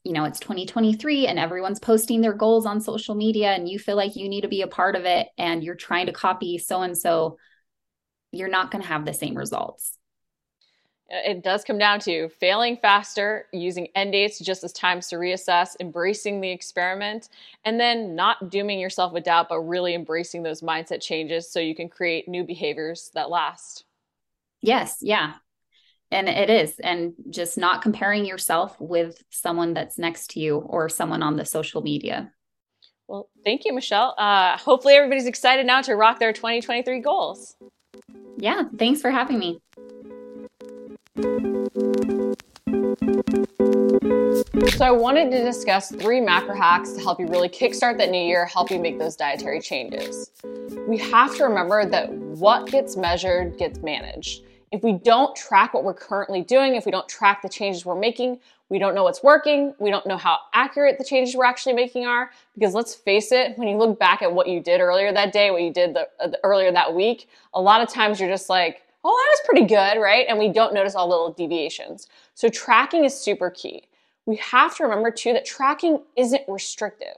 you 0.05 0.13
know 0.13 0.25
it's 0.25 0.39
2023 0.41 1.27
and 1.27 1.39
everyone's 1.39 1.81
posting 1.81 2.21
their 2.21 2.35
goals 2.35 2.67
on 2.67 2.81
social 2.81 3.15
media 3.15 3.53
and 3.53 3.69
you 3.69 3.79
feel 3.79 3.97
like 3.97 4.17
you 4.17 4.29
need 4.29 4.43
to 4.43 4.49
be 4.49 4.63
a 4.63 4.67
part 4.67 4.95
of 4.95 5.05
it 5.05 5.29
and 5.39 5.65
you're 5.65 5.75
trying 5.75 6.07
to 6.07 6.13
copy 6.13 6.59
so 6.59 6.83
and 6.83 6.97
so 6.97 7.39
you're 8.33 8.49
not 8.49 8.71
going 8.71 8.83
to 8.83 8.89
have 8.89 9.05
the 9.05 9.15
same 9.15 9.35
results 9.35 9.99
it 11.09 11.43
does 11.43 11.63
come 11.63 11.79
down 11.79 12.01
to 12.01 12.29
failing 12.29 12.77
faster, 12.77 13.47
using 13.53 13.89
end 13.95 14.13
dates 14.13 14.39
just 14.41 14.65
as 14.65 14.73
times 14.73 15.09
to 15.09 15.17
reassess, 15.17 15.77
embracing 15.79 16.41
the 16.41 16.51
experiment, 16.51 17.29
and 17.65 17.79
then 17.79 18.17
not 18.17 18.51
dooming 18.51 18.81
yourself 18.81 19.13
with 19.13 19.25
doubt, 19.25 19.49
but 19.49 19.61
really 19.61 19.95
embracing 19.95 20.43
those 20.43 20.63
mindset 20.63 21.01
changes 21.01 21.49
so 21.51 21.61
you 21.61 21.75
can 21.75 21.89
create 21.89 22.29
new 22.29 22.43
behaviors 22.43 23.11
that 23.15 23.31
last. 23.31 23.85
Yes, 24.63 24.99
yeah. 25.01 25.35
And 26.11 26.29
it 26.29 26.51
is. 26.51 26.79
And 26.81 27.15
just 27.31 27.57
not 27.59 27.83
comparing 27.83 28.25
yourself 28.25 28.81
with 28.81 29.23
someone 29.31 29.75
that's 29.75 29.99
next 29.99 30.31
to 30.31 30.41
you 30.41 30.57
or 30.57 30.89
someone 30.89 31.23
on 31.23 31.37
the 31.37 31.45
social 31.45 31.83
media. 31.83 32.33
Well, 33.09 33.29
thank 33.45 33.65
you, 33.65 33.73
Michelle. 33.73 34.15
Uh, 34.19 34.57
hopefully, 34.57 34.95
everybody's 34.95 35.27
excited 35.27 35.67
now 35.67 35.83
to 35.83 35.95
rock 35.95 36.19
their 36.19 36.33
2023 36.33 37.01
goals. 37.01 37.55
Yeah, 38.39 38.65
thanks 38.77 39.01
for 39.01 39.11
having 39.11 39.39
me. 39.39 39.61
So 41.17 41.23
I 44.85 44.91
wanted 44.91 45.31
to 45.31 45.43
discuss 45.43 45.91
three 45.91 46.21
macro 46.21 46.55
hacks 46.55 46.93
to 46.93 47.01
help 47.01 47.19
you 47.19 47.27
really 47.27 47.49
kickstart 47.49 47.97
that 47.97 48.11
new 48.11 48.21
year, 48.21 48.45
help 48.45 48.71
you 48.71 48.79
make 48.79 48.99
those 48.99 49.17
dietary 49.17 49.61
changes. 49.61 50.31
We 50.87 50.99
have 50.99 51.35
to 51.37 51.45
remember 51.45 51.87
that 51.87 52.13
what 52.13 52.67
gets 52.67 52.99
measured 52.99 53.57
gets 53.57 53.79
managed. 53.79 54.43
If 54.73 54.83
we 54.83 54.93
don't 54.93 55.35
track 55.35 55.73
what 55.73 55.85
we're 55.85 55.95
currently 55.95 56.43
doing, 56.43 56.75
if 56.75 56.85
we 56.85 56.93
don't 56.93 57.09
track 57.09 57.41
the 57.41 57.49
changes 57.49 57.87
we're 57.87 57.99
making, 57.99 58.39
we 58.69 58.79
don't 58.79 58.95
know 58.95 59.05
what's 59.05 59.23
working, 59.23 59.75
we 59.79 59.91
don't 59.91 60.07
know 60.07 60.19
how 60.19 60.37
accurate 60.53 60.99
the 60.99 61.05
changes 61.05 61.35
we're 61.35 61.47
actually 61.47 61.73
making 61.73 62.05
are. 62.05 62.31
Because 62.55 62.75
let's 62.75 62.95
face 62.95 63.33
it, 63.33 63.57
when 63.57 63.69
you 63.69 63.79
look 63.79 63.99
back 63.99 64.21
at 64.21 64.31
what 64.31 64.49
you 64.49 64.61
did 64.61 64.83
earlier 64.83 65.13
that 65.13 65.33
day, 65.33 65.51
what 65.51 65.63
you 65.63 65.73
did 65.73 65.95
the, 65.95 66.09
uh, 66.21 66.29
earlier 66.45 66.71
that 66.73 66.95
week, 66.95 67.27
a 67.55 67.61
lot 67.61 67.81
of 67.81 67.89
times 67.89 68.21
you're 68.21 68.29
just 68.29 68.51
like, 68.51 68.83
oh, 69.07 69.17
that 69.17 69.39
was 69.39 69.47
pretty 69.47 69.67
good, 69.67 70.01
right? 70.01 70.27
And 70.29 70.39
we 70.39 70.49
don't 70.49 70.75
notice 70.75 70.95
all 70.95 71.09
little 71.09 71.33
deviations. 71.33 72.09
So 72.35 72.49
tracking 72.49 73.05
is 73.05 73.19
super 73.19 73.51
key. 73.51 73.85
We 74.27 74.37
have 74.37 74.77
to 74.77 74.83
remember 74.83 75.13
too 75.13 75.33
that 75.33 75.47
tracking 75.47 76.03
isn't 76.17 76.43
restrictive. 76.49 77.17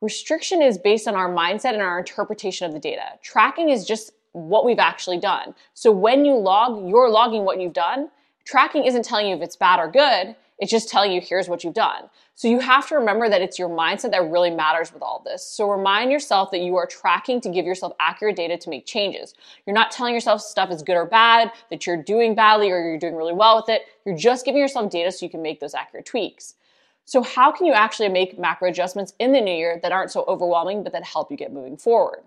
Restriction 0.00 0.60
is 0.60 0.78
based 0.78 1.06
on 1.06 1.14
our 1.14 1.32
mindset 1.32 1.74
and 1.74 1.82
our 1.82 2.00
interpretation 2.00 2.66
of 2.66 2.72
the 2.72 2.80
data. 2.80 3.04
Tracking 3.22 3.68
is 3.68 3.84
just 3.84 4.12
what 4.32 4.64
we've 4.64 4.80
actually 4.80 5.20
done. 5.20 5.54
So 5.74 5.92
when 5.92 6.24
you 6.24 6.34
log, 6.34 6.88
you're 6.88 7.08
logging 7.08 7.44
what 7.44 7.60
you've 7.60 7.72
done. 7.72 8.10
Tracking 8.44 8.84
isn't 8.84 9.04
telling 9.04 9.28
you 9.28 9.36
if 9.36 9.42
it's 9.42 9.54
bad 9.54 9.78
or 9.78 9.88
good. 9.88 10.34
It's 10.58 10.72
just 10.72 10.88
telling 10.88 11.12
you 11.12 11.20
here's 11.20 11.48
what 11.48 11.62
you've 11.62 11.74
done. 11.74 12.10
So 12.34 12.48
you 12.48 12.60
have 12.60 12.88
to 12.88 12.96
remember 12.96 13.28
that 13.28 13.42
it's 13.42 13.58
your 13.58 13.68
mindset 13.68 14.10
that 14.12 14.30
really 14.30 14.50
matters 14.50 14.92
with 14.92 15.02
all 15.02 15.22
this. 15.24 15.44
So 15.44 15.70
remind 15.70 16.10
yourself 16.10 16.50
that 16.50 16.60
you 16.60 16.76
are 16.76 16.86
tracking 16.86 17.40
to 17.42 17.50
give 17.50 17.66
yourself 17.66 17.92
accurate 18.00 18.36
data 18.36 18.56
to 18.56 18.70
make 18.70 18.86
changes. 18.86 19.34
You're 19.66 19.74
not 19.74 19.90
telling 19.90 20.14
yourself 20.14 20.40
stuff 20.40 20.70
is 20.70 20.82
good 20.82 20.96
or 20.96 21.04
bad, 21.06 21.52
that 21.70 21.86
you're 21.86 22.02
doing 22.02 22.34
badly 22.34 22.70
or 22.70 22.82
you're 22.82 22.98
doing 22.98 23.16
really 23.16 23.34
well 23.34 23.56
with 23.56 23.68
it. 23.68 23.82
You're 24.04 24.16
just 24.16 24.44
giving 24.44 24.60
yourself 24.60 24.90
data 24.90 25.12
so 25.12 25.26
you 25.26 25.30
can 25.30 25.42
make 25.42 25.60
those 25.60 25.74
accurate 25.74 26.06
tweaks. 26.06 26.54
So, 27.04 27.22
how 27.22 27.50
can 27.52 27.66
you 27.66 27.72
actually 27.72 28.08
make 28.08 28.38
macro 28.38 28.68
adjustments 28.68 29.12
in 29.18 29.32
the 29.32 29.40
new 29.40 29.54
year 29.54 29.78
that 29.82 29.92
aren't 29.92 30.12
so 30.12 30.24
overwhelming, 30.28 30.82
but 30.82 30.92
that 30.92 31.04
help 31.04 31.30
you 31.30 31.36
get 31.36 31.52
moving 31.52 31.76
forward? 31.76 32.20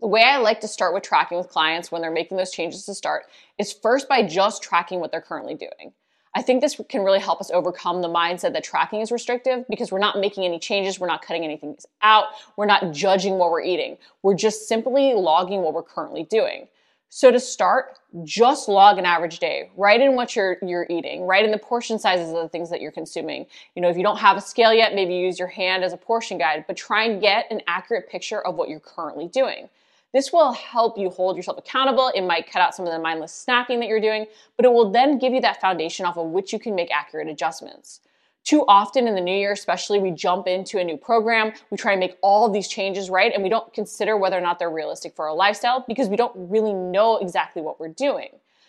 The 0.00 0.08
way 0.08 0.24
I 0.24 0.38
like 0.38 0.60
to 0.62 0.68
start 0.68 0.94
with 0.94 1.02
tracking 1.02 1.38
with 1.38 1.48
clients 1.48 1.92
when 1.92 2.02
they're 2.02 2.10
making 2.10 2.36
those 2.36 2.50
changes 2.50 2.84
to 2.86 2.94
start 2.94 3.26
is 3.58 3.72
first 3.72 4.08
by 4.08 4.22
just 4.22 4.62
tracking 4.62 5.00
what 5.00 5.12
they're 5.12 5.20
currently 5.20 5.54
doing. 5.54 5.92
I 6.34 6.42
think 6.42 6.60
this 6.60 6.80
can 6.88 7.02
really 7.04 7.20
help 7.20 7.40
us 7.40 7.50
overcome 7.52 8.02
the 8.02 8.08
mindset 8.08 8.52
that 8.54 8.64
tracking 8.64 9.00
is 9.00 9.12
restrictive 9.12 9.64
because 9.70 9.92
we're 9.92 10.00
not 10.00 10.18
making 10.18 10.44
any 10.44 10.58
changes, 10.58 10.98
we're 10.98 11.06
not 11.06 11.22
cutting 11.24 11.44
anything 11.44 11.76
out, 12.02 12.26
we're 12.56 12.66
not 12.66 12.92
judging 12.92 13.34
what 13.34 13.50
we're 13.50 13.62
eating. 13.62 13.96
We're 14.22 14.34
just 14.34 14.66
simply 14.66 15.14
logging 15.14 15.62
what 15.62 15.74
we're 15.74 15.84
currently 15.84 16.24
doing. 16.24 16.66
So 17.08 17.30
to 17.30 17.38
start, 17.38 18.00
just 18.24 18.68
log 18.68 18.98
an 18.98 19.06
average 19.06 19.38
day. 19.38 19.70
Write 19.76 20.00
in 20.00 20.16
what 20.16 20.34
you're 20.34 20.56
you're 20.62 20.86
eating. 20.90 21.28
Write 21.28 21.44
in 21.44 21.52
the 21.52 21.58
portion 21.58 21.96
sizes 21.96 22.30
of 22.30 22.42
the 22.42 22.48
things 22.48 22.70
that 22.70 22.80
you're 22.80 22.90
consuming. 22.90 23.46
You 23.76 23.82
know, 23.82 23.88
if 23.88 23.96
you 23.96 24.02
don't 24.02 24.16
have 24.16 24.36
a 24.36 24.40
scale 24.40 24.74
yet, 24.74 24.96
maybe 24.96 25.14
use 25.14 25.38
your 25.38 25.46
hand 25.46 25.84
as 25.84 25.92
a 25.92 25.96
portion 25.96 26.38
guide, 26.38 26.64
but 26.66 26.76
try 26.76 27.04
and 27.04 27.20
get 27.20 27.46
an 27.52 27.60
accurate 27.68 28.10
picture 28.10 28.44
of 28.44 28.56
what 28.56 28.68
you're 28.68 28.80
currently 28.80 29.28
doing. 29.28 29.68
This 30.14 30.32
will 30.32 30.52
help 30.52 30.96
you 30.96 31.10
hold 31.10 31.36
yourself 31.36 31.58
accountable. 31.58 32.12
It 32.14 32.22
might 32.22 32.48
cut 32.48 32.62
out 32.62 32.72
some 32.72 32.86
of 32.86 32.92
the 32.92 33.00
mindless 33.00 33.32
snacking 33.32 33.80
that 33.80 33.88
you're 33.88 34.00
doing, 34.00 34.26
but 34.56 34.64
it 34.64 34.72
will 34.72 34.92
then 34.92 35.18
give 35.18 35.34
you 35.34 35.40
that 35.40 35.60
foundation 35.60 36.06
off 36.06 36.16
of 36.16 36.28
which 36.28 36.52
you 36.52 36.60
can 36.60 36.76
make 36.76 36.92
accurate 36.92 37.26
adjustments. 37.26 38.00
Too 38.44 38.64
often 38.68 39.08
in 39.08 39.16
the 39.16 39.20
new 39.20 39.36
year, 39.36 39.50
especially, 39.50 39.98
we 39.98 40.12
jump 40.12 40.46
into 40.46 40.78
a 40.78 40.84
new 40.84 40.96
program, 40.96 41.52
we 41.70 41.76
try 41.76 41.92
and 41.92 41.98
make 41.98 42.16
all 42.20 42.46
of 42.46 42.52
these 42.52 42.68
changes 42.68 43.10
right, 43.10 43.32
and 43.34 43.42
we 43.42 43.48
don't 43.48 43.72
consider 43.74 44.16
whether 44.16 44.38
or 44.38 44.40
not 44.40 44.60
they're 44.60 44.70
realistic 44.70 45.16
for 45.16 45.26
our 45.26 45.34
lifestyle 45.34 45.84
because 45.88 46.08
we 46.08 46.16
don't 46.16 46.32
really 46.36 46.74
know 46.74 47.16
exactly 47.16 47.60
what 47.60 47.80
we're 47.80 47.88
doing. 47.88 48.28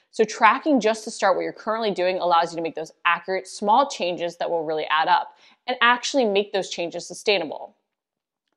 So, 0.09 0.23
tracking 0.23 0.79
just 0.79 1.03
to 1.03 1.11
start 1.11 1.35
what 1.35 1.43
you're 1.43 1.53
currently 1.53 1.91
doing 1.91 2.17
allows 2.17 2.53
you 2.53 2.55
to 2.55 2.63
make 2.63 2.75
those 2.75 2.93
accurate, 3.03 3.47
small 3.47 3.87
changes 3.87 4.37
that 4.37 4.49
will 4.49 4.63
really 4.63 4.85
add 4.85 5.09
up 5.09 5.37
and 5.67 5.77
actually 5.81 6.25
make 6.25 6.53
those 6.53 6.69
changes 6.69 7.05
sustainable. 7.05 7.75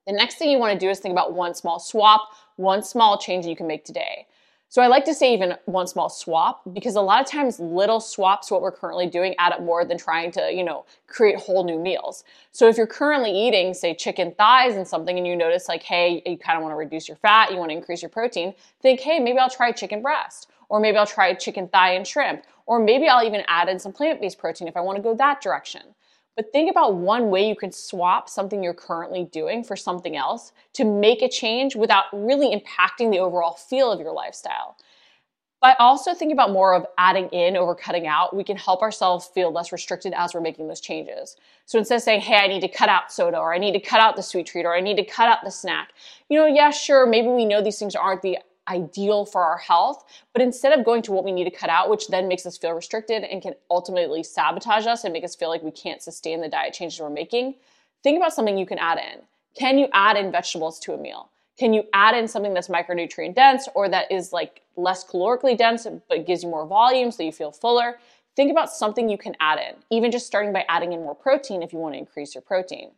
The 0.07 0.14
next 0.14 0.37
thing 0.37 0.48
you 0.48 0.59
want 0.59 0.72
to 0.72 0.79
do 0.79 0.88
is 0.88 1.01
think 1.01 1.12
about 1.12 1.35
one 1.35 1.55
small 1.55 1.79
swap, 1.79 2.31
one 2.59 2.83
small 2.83 3.16
change 3.16 3.47
you 3.47 3.57
can 3.57 3.66
make 3.66 3.85
today. 3.85 4.27
So 4.71 4.83
I 4.83 4.88
like 4.88 5.07
to 5.07 5.14
say 5.14 5.33
even 5.33 5.55
one 5.64 5.87
small 5.87 6.11
swap 6.11 6.61
because 6.75 6.94
a 6.94 7.01
lot 7.01 7.23
of 7.23 7.27
times 7.27 7.59
little 7.59 8.01
swaps 8.01 8.51
what 8.51 8.61
we're 8.61 8.73
currently 8.73 9.07
doing 9.07 9.35
add 9.38 9.53
up 9.53 9.62
more 9.62 9.83
than 9.83 9.97
trying 9.97 10.31
to, 10.33 10.53
you 10.53 10.62
know, 10.62 10.85
create 11.07 11.38
whole 11.38 11.64
new 11.64 11.79
meals. 11.79 12.23
So 12.53 12.68
if 12.68 12.77
you're 12.77 12.87
currently 12.87 13.31
eating 13.31 13.73
say 13.73 13.94
chicken 13.94 14.35
thighs 14.37 14.75
and 14.75 14.87
something 14.87 15.16
and 15.16 15.27
you 15.27 15.37
notice 15.37 15.68
like 15.68 15.83
hey, 15.83 16.23
you 16.27 16.37
kind 16.37 16.59
of 16.59 16.62
want 16.62 16.73
to 16.73 16.77
reduce 16.77 17.09
your 17.09 17.16
fat, 17.16 17.51
you 17.51 17.57
want 17.57 17.71
to 17.71 17.77
increase 17.77 18.03
your 18.03 18.11
protein, 18.11 18.53
think 18.83 19.01
hey, 19.01 19.21
maybe 19.21 19.38
I'll 19.38 19.49
try 19.49 19.73
chicken 19.73 20.03
breast 20.03 20.51
or 20.68 20.81
maybe 20.81 20.99
I'll 20.99 21.07
try 21.07 21.33
chicken 21.33 21.68
thigh 21.68 21.92
and 21.92 22.07
shrimp 22.07 22.42
or 22.66 22.79
maybe 22.79 23.09
I'll 23.09 23.25
even 23.25 23.44
add 23.49 23.71
in 23.71 23.79
some 23.79 23.92
plant-based 23.92 24.37
protein 24.37 24.68
if 24.68 24.77
I 24.77 24.81
want 24.81 24.97
to 24.97 25.03
go 25.03 25.14
that 25.14 25.40
direction. 25.40 25.83
But 26.38 26.53
think 26.53 26.70
about 26.70 26.94
one 26.94 27.31
way 27.31 27.48
you 27.48 27.57
can 27.57 27.72
swap 27.72 28.29
something 28.29 28.62
you're 28.62 28.72
currently 28.72 29.24
doing 29.24 29.64
for 29.64 29.74
something 29.74 30.14
else 30.14 30.53
to 30.74 30.85
make 30.85 31.20
a 31.20 31.29
change 31.29 31.74
without 31.74 32.05
really 32.12 32.55
impacting 32.55 33.11
the 33.11 33.18
overall 33.18 33.55
feel 33.55 33.90
of 33.90 33.98
your 33.98 34.12
lifestyle. 34.12 34.77
But 35.61 35.74
also 35.81 36.14
think 36.14 36.33
about 36.33 36.53
more 36.53 36.74
of 36.74 36.87
adding 36.96 37.29
in 37.31 37.57
over 37.57 37.74
cutting 37.74 38.07
out. 38.07 38.37
We 38.37 38.44
can 38.44 38.57
help 38.57 38.83
ourselves 38.83 39.27
feel 39.27 39.51
less 39.51 39.72
restricted 39.72 40.12
as 40.16 40.33
we're 40.33 40.40
making 40.40 40.68
those 40.68 40.81
changes. 40.81 41.35
So 41.66 41.77
instead 41.77 41.96
of 41.96 42.03
saying, 42.03 42.20
hey, 42.20 42.37
I 42.37 42.46
need 42.46 42.61
to 42.61 42.68
cut 42.68 42.88
out 42.88 43.11
soda 43.11 43.38
or 43.38 43.53
I 43.53 43.59
need 43.59 43.72
to 43.72 43.81
cut 43.81 43.98
out 43.98 44.14
the 44.14 44.22
sweet 44.22 44.46
treat 44.46 44.64
or 44.64 44.77
I 44.77 44.81
need 44.81 44.96
to 44.98 45.05
cut 45.05 45.29
out 45.29 45.38
the 45.42 45.51
snack, 45.51 45.88
you 46.29 46.38
know, 46.38 46.46
yeah, 46.46 46.70
sure, 46.70 47.05
maybe 47.05 47.27
we 47.27 47.46
know 47.46 47.61
these 47.61 47.81
things 47.81 47.96
aren't 47.96 48.22
the 48.22 48.38
ideal 48.69 49.25
for 49.25 49.43
our 49.43 49.59
health. 49.59 50.05
But 50.33 50.43
instead 50.43 50.79
of 50.79 50.85
going 50.85 51.03
to 51.03 51.13
what 51.13 51.25
we 51.25 51.33
need 51.33 51.45
to 51.45 51.51
cut 51.51 51.71
out, 51.71 51.91
which 51.91 52.09
then 52.09 52.29
makes 52.29 52.47
us 52.47 52.59
feel 52.59 52.73
restricted 52.73 53.25
and 53.25 53.43
can 53.43 53.55
ultimately 53.71 54.23
sabotage 54.23 54.87
us 54.87 55.05
and 55.05 55.13
make 55.13 55.25
us 55.25 55.35
feel 55.35 55.49
like 55.49 55.63
we 55.63 55.71
can't 55.71 56.03
sustain 56.03 56.41
the 56.41 56.49
diet 56.49 56.75
changes 56.75 57.01
we're 57.01 57.11
making, 57.11 57.55
think 58.03 58.17
about 58.17 58.33
something 58.33 58.59
you 58.59 58.67
can 58.67 58.79
add 58.79 58.99
in. 58.99 59.23
Can 59.55 59.79
you 59.79 59.89
add 59.93 60.17
in 60.17 60.31
vegetables 60.31 60.79
to 60.81 60.93
a 60.93 60.99
meal? 60.99 61.31
Can 61.59 61.75
you 61.75 61.85
add 61.93 62.17
in 62.17 62.29
something 62.29 62.55
that's 62.55 62.69
micronutrient 62.69 63.35
dense 63.35 63.69
or 63.75 63.89
that 63.89 64.13
is 64.13 64.33
like 64.33 64.63
less 64.77 65.05
calorically 65.05 65.59
dense 65.59 65.87
but 66.09 66.27
gives 66.27 66.45
you 66.45 66.49
more 66.49 66.67
volume 66.67 67.11
so 67.11 67.25
you 67.25 67.33
feel 67.33 67.51
fuller? 67.51 67.99
Think 68.37 68.53
about 68.53 68.71
something 68.71 69.09
you 69.09 69.19
can 69.19 69.35
add 69.41 69.59
in, 69.59 69.75
even 69.91 70.13
just 70.13 70.27
starting 70.27 70.53
by 70.53 70.65
adding 70.69 70.93
in 70.93 71.01
more 71.01 71.17
protein 71.17 71.63
if 71.63 71.73
you 71.73 71.81
want 71.81 71.95
to 71.95 71.99
increase 71.99 72.37
your 72.37 72.43
protein 72.43 72.93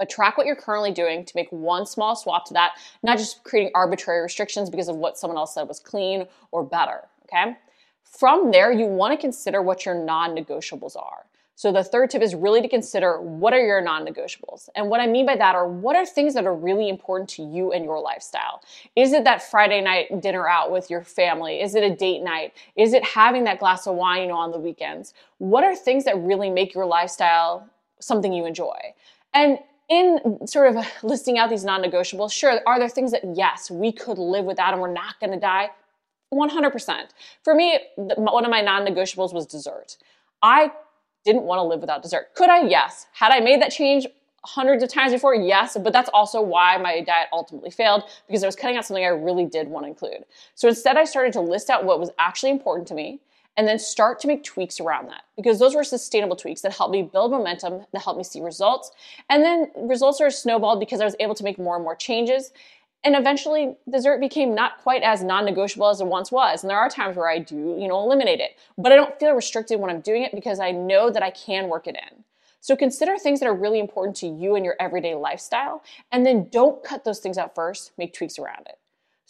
but 0.00 0.08
track 0.08 0.38
what 0.38 0.46
you're 0.46 0.56
currently 0.56 0.90
doing 0.90 1.26
to 1.26 1.32
make 1.36 1.48
one 1.50 1.84
small 1.84 2.16
swap 2.16 2.46
to 2.46 2.54
that, 2.54 2.72
not 3.02 3.18
just 3.18 3.44
creating 3.44 3.70
arbitrary 3.74 4.22
restrictions 4.22 4.70
because 4.70 4.88
of 4.88 4.96
what 4.96 5.18
someone 5.18 5.36
else 5.36 5.54
said 5.54 5.68
was 5.68 5.78
clean 5.78 6.26
or 6.50 6.64
better, 6.64 7.02
okay? 7.26 7.56
From 8.02 8.50
there, 8.50 8.72
you 8.72 8.86
want 8.86 9.12
to 9.12 9.20
consider 9.20 9.60
what 9.60 9.84
your 9.84 9.94
non 9.94 10.34
negotiables 10.34 10.96
are. 10.96 11.26
So 11.60 11.70
the 11.70 11.84
third 11.84 12.08
tip 12.08 12.22
is 12.22 12.34
really 12.34 12.62
to 12.62 12.68
consider 12.70 13.20
what 13.20 13.52
are 13.52 13.60
your 13.60 13.82
non-negotiables. 13.82 14.70
And 14.74 14.88
what 14.88 14.98
I 14.98 15.06
mean 15.06 15.26
by 15.26 15.36
that 15.36 15.54
are 15.54 15.68
what 15.68 15.94
are 15.94 16.06
things 16.06 16.32
that 16.32 16.46
are 16.46 16.54
really 16.54 16.88
important 16.88 17.28
to 17.30 17.42
you 17.42 17.70
and 17.70 17.84
your 17.84 18.00
lifestyle? 18.00 18.62
Is 18.96 19.12
it 19.12 19.24
that 19.24 19.42
Friday 19.42 19.82
night 19.82 20.22
dinner 20.22 20.48
out 20.48 20.72
with 20.72 20.88
your 20.88 21.04
family? 21.04 21.60
Is 21.60 21.74
it 21.74 21.82
a 21.82 21.94
date 21.94 22.22
night? 22.22 22.54
Is 22.76 22.94
it 22.94 23.04
having 23.04 23.44
that 23.44 23.58
glass 23.58 23.86
of 23.86 23.94
wine, 23.94 24.22
you 24.22 24.28
know, 24.28 24.38
on 24.38 24.52
the 24.52 24.58
weekends? 24.58 25.12
What 25.36 25.62
are 25.62 25.76
things 25.76 26.06
that 26.06 26.16
really 26.16 26.48
make 26.48 26.72
your 26.72 26.86
lifestyle 26.86 27.68
something 27.98 28.32
you 28.32 28.46
enjoy? 28.46 28.78
And 29.34 29.58
in 29.90 30.46
sort 30.46 30.74
of 30.74 30.86
listing 31.02 31.36
out 31.36 31.50
these 31.50 31.64
non 31.64 31.82
negotiables, 31.82 32.32
sure, 32.32 32.60
are 32.66 32.78
there 32.78 32.88
things 32.88 33.10
that, 33.10 33.22
yes, 33.34 33.70
we 33.70 33.92
could 33.92 34.18
live 34.18 34.44
without 34.44 34.72
and 34.72 34.80
we're 34.80 34.92
not 34.92 35.18
going 35.20 35.32
to 35.32 35.40
die? 35.40 35.68
100%. 36.32 37.08
For 37.42 37.54
me, 37.54 37.80
one 37.96 38.44
of 38.44 38.50
my 38.50 38.60
non 38.60 38.86
negotiables 38.86 39.34
was 39.34 39.46
dessert. 39.46 39.96
I 40.42 40.70
didn't 41.24 41.42
want 41.42 41.58
to 41.58 41.64
live 41.64 41.80
without 41.80 42.02
dessert. 42.02 42.28
Could 42.34 42.48
I? 42.48 42.62
Yes. 42.62 43.06
Had 43.12 43.32
I 43.32 43.40
made 43.40 43.60
that 43.60 43.72
change 43.72 44.06
hundreds 44.44 44.82
of 44.82 44.88
times 44.88 45.12
before? 45.12 45.34
Yes. 45.34 45.76
But 45.82 45.92
that's 45.92 46.08
also 46.14 46.40
why 46.40 46.76
my 46.78 47.00
diet 47.00 47.28
ultimately 47.32 47.70
failed 47.70 48.04
because 48.28 48.44
I 48.44 48.46
was 48.46 48.56
cutting 48.56 48.76
out 48.76 48.86
something 48.86 49.04
I 49.04 49.08
really 49.08 49.44
did 49.44 49.68
want 49.68 49.84
to 49.84 49.88
include. 49.88 50.24
So 50.54 50.68
instead, 50.68 50.96
I 50.96 51.04
started 51.04 51.32
to 51.32 51.40
list 51.40 51.68
out 51.68 51.84
what 51.84 51.98
was 51.98 52.10
actually 52.18 52.50
important 52.50 52.86
to 52.88 52.94
me 52.94 53.20
and 53.60 53.68
then 53.68 53.78
start 53.78 54.18
to 54.18 54.26
make 54.26 54.42
tweaks 54.42 54.80
around 54.80 55.06
that 55.10 55.24
because 55.36 55.58
those 55.58 55.74
were 55.74 55.84
sustainable 55.84 56.34
tweaks 56.34 56.62
that 56.62 56.72
helped 56.72 56.92
me 56.92 57.02
build 57.02 57.30
momentum, 57.30 57.84
that 57.92 58.02
helped 58.02 58.16
me 58.16 58.24
see 58.24 58.40
results. 58.40 58.90
And 59.28 59.44
then 59.44 59.70
results 59.76 60.18
are 60.22 60.30
snowballed 60.30 60.80
because 60.80 61.02
I 61.02 61.04
was 61.04 61.14
able 61.20 61.34
to 61.34 61.44
make 61.44 61.58
more 61.58 61.74
and 61.74 61.84
more 61.84 61.94
changes. 61.94 62.52
And 63.04 63.14
eventually, 63.14 63.76
dessert 63.86 64.18
became 64.18 64.54
not 64.54 64.78
quite 64.78 65.02
as 65.02 65.22
non 65.22 65.44
negotiable 65.44 65.88
as 65.88 66.00
it 66.00 66.06
once 66.06 66.32
was. 66.32 66.62
And 66.62 66.70
there 66.70 66.78
are 66.78 66.88
times 66.88 67.18
where 67.18 67.28
I 67.28 67.38
do, 67.38 67.76
you 67.78 67.86
know, 67.86 68.02
eliminate 68.02 68.40
it. 68.40 68.52
But 68.78 68.92
I 68.92 68.96
don't 68.96 69.20
feel 69.20 69.34
restricted 69.34 69.78
when 69.78 69.90
I'm 69.90 70.00
doing 70.00 70.22
it 70.22 70.34
because 70.34 70.58
I 70.58 70.70
know 70.70 71.10
that 71.10 71.22
I 71.22 71.30
can 71.30 71.68
work 71.68 71.86
it 71.86 71.96
in. 71.96 72.24
So 72.62 72.74
consider 72.76 73.18
things 73.18 73.40
that 73.40 73.46
are 73.46 73.54
really 73.54 73.78
important 73.78 74.16
to 74.18 74.26
you 74.26 74.54
and 74.54 74.64
your 74.64 74.76
everyday 74.80 75.14
lifestyle. 75.14 75.82
And 76.10 76.24
then 76.24 76.48
don't 76.50 76.82
cut 76.82 77.04
those 77.04 77.18
things 77.18 77.36
out 77.36 77.54
first, 77.54 77.92
make 77.98 78.14
tweaks 78.14 78.38
around 78.38 78.68
it. 78.70 78.78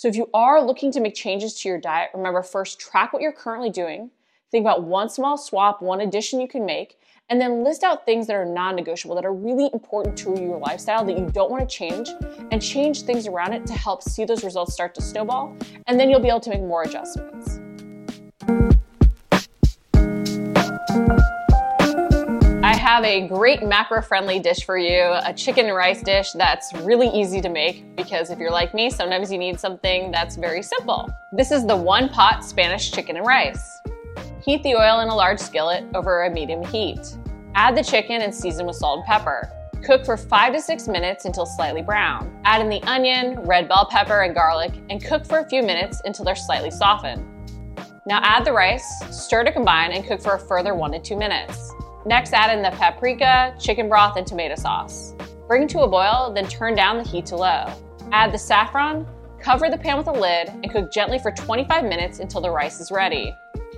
So 0.01 0.09
if 0.09 0.17
you 0.17 0.31
are 0.33 0.65
looking 0.65 0.93
to 0.93 1.01
make 1.01 1.15
changes 1.15 1.61
to 1.61 1.69
your 1.69 1.79
diet, 1.79 2.09
remember 2.15 2.43
first 2.43 2.81
track 2.81 3.13
what 3.13 3.21
you're 3.21 3.33
currently 3.33 3.69
doing. 3.69 4.11
Think 4.51 4.65
about 4.65 4.83
one 4.83 5.09
small 5.09 5.39
swap, 5.39 5.81
one 5.81 6.01
addition 6.01 6.41
you 6.41 6.49
can 6.49 6.67
make, 6.67 6.99
and 7.29 7.41
then 7.41 7.63
list 7.63 7.85
out 7.85 8.05
things 8.05 8.27
that 8.27 8.35
are 8.35 8.45
non 8.45 8.75
negotiable, 8.75 9.15
that 9.15 9.25
are 9.25 9.33
really 9.33 9.71
important 9.73 10.19
to 10.19 10.31
your 10.41 10.59
lifestyle 10.59 11.05
that 11.05 11.17
you 11.17 11.31
don't 11.33 11.53
want 11.53 11.69
to 11.69 11.73
change, 11.73 12.09
and 12.51 12.61
change 12.61 13.03
things 13.03 13.29
around 13.29 13.53
it 13.53 13.65
to 13.67 13.75
help 13.75 14.03
see 14.03 14.25
those 14.25 14.43
results 14.43 14.73
start 14.73 14.93
to 14.97 15.03
snowball. 15.03 15.57
And 15.87 16.01
then 16.01 16.11
you'll 16.11 16.19
be 16.19 16.29
able 16.29 16.41
to 16.41 16.51
make 16.51 16.63
more 16.63 16.83
adjustments. 16.83 17.61
I 22.65 22.77
have 22.77 23.05
a 23.05 23.29
great 23.29 23.63
macro 23.63 24.03
friendly 24.03 24.41
dish 24.41 24.65
for 24.65 24.77
you 24.77 25.17
a 25.25 25.33
chicken 25.33 25.67
and 25.67 25.77
rice 25.77 26.03
dish 26.03 26.33
that's 26.33 26.73
really 26.81 27.09
easy 27.09 27.41
to 27.41 27.49
make 27.49 27.95
because 27.95 28.31
if 28.31 28.41
you're 28.41 28.51
like 28.51 28.75
me, 28.75 28.91
sometimes 28.91 29.31
you 29.31 29.39
need 29.39 29.61
something 29.61 30.11
that's 30.11 30.35
very 30.35 30.63
simple. 30.65 31.09
This 31.33 31.53
is 31.53 31.65
the 31.67 31.77
one 31.77 32.09
pot 32.09 32.45
Spanish 32.45 32.91
chicken 32.91 33.17
and 33.17 33.25
rice. 33.25 33.81
Heat 34.43 34.63
the 34.63 34.75
oil 34.75 35.01
in 35.01 35.09
a 35.09 35.15
large 35.15 35.39
skillet 35.39 35.85
over 35.95 36.25
a 36.25 36.31
medium 36.31 36.65
heat. 36.65 37.01
Add 37.55 37.77
the 37.77 37.85
chicken 37.85 38.23
and 38.23 38.35
season 38.35 38.67
with 38.67 38.77
salt 38.77 39.01
and 39.01 39.07
pepper. 39.07 39.51
Cook 39.85 40.07
for 40.07 40.17
5 40.17 40.55
to 40.55 40.63
6 40.63 40.89
minutes 40.89 41.27
until 41.27 41.45
slightly 41.45 41.83
brown. 41.83 42.35
Add 42.45 42.63
in 42.63 42.71
the 42.71 42.83
onion, 42.85 43.41
red 43.41 43.69
bell 43.69 43.87
pepper, 43.91 44.23
and 44.23 44.35
garlic 44.35 44.73
and 44.89 45.05
cook 45.05 45.27
for 45.27 45.41
a 45.41 45.49
few 45.49 45.63
minutes 45.63 46.01
until 46.07 46.25
they're 46.25 46.35
slightly 46.35 46.71
softened. 46.71 47.23
Now 48.07 48.21
add 48.23 48.47
the 48.47 48.53
rice, 48.53 48.87
stir 49.11 49.45
to 49.45 49.53
combine, 49.53 49.93
and 49.93 50.07
cook 50.07 50.23
for 50.23 50.35
a 50.35 50.39
further 50.39 50.75
1 50.75 50.93
to 50.93 51.01
2 51.01 51.17
minutes. 51.17 51.75
Next, 52.07 52.33
add 52.33 52.57
in 52.57 52.63
the 52.63 52.71
paprika, 52.71 53.55
chicken 53.61 53.91
broth, 53.91 54.17
and 54.17 54.27
tomato 54.27 54.55
sauce. 54.55 55.15
Bring 55.49 55.69
to 55.69 55.81
a 55.81 55.89
boil, 55.89 56.33
then 56.35 56.49
turn 56.49 56.75
down 56.75 56.97
the 56.97 57.05
heat 57.05 57.27
to 57.27 57.37
low. 57.37 57.67
Add 58.11 58.33
the 58.33 58.39
saffron, 58.39 59.07
cover 59.39 59.69
the 59.69 59.77
pan 59.77 59.99
with 59.99 60.07
a 60.07 60.13
lid, 60.13 60.49
and 60.49 60.71
cook 60.71 60.91
gently 60.91 61.19
for 61.19 61.31
25 61.31 61.85
minutes 61.85 62.21
until 62.21 62.41
the 62.41 62.51
rice 62.51 62.81
is 62.81 62.91
ready. 62.91 63.35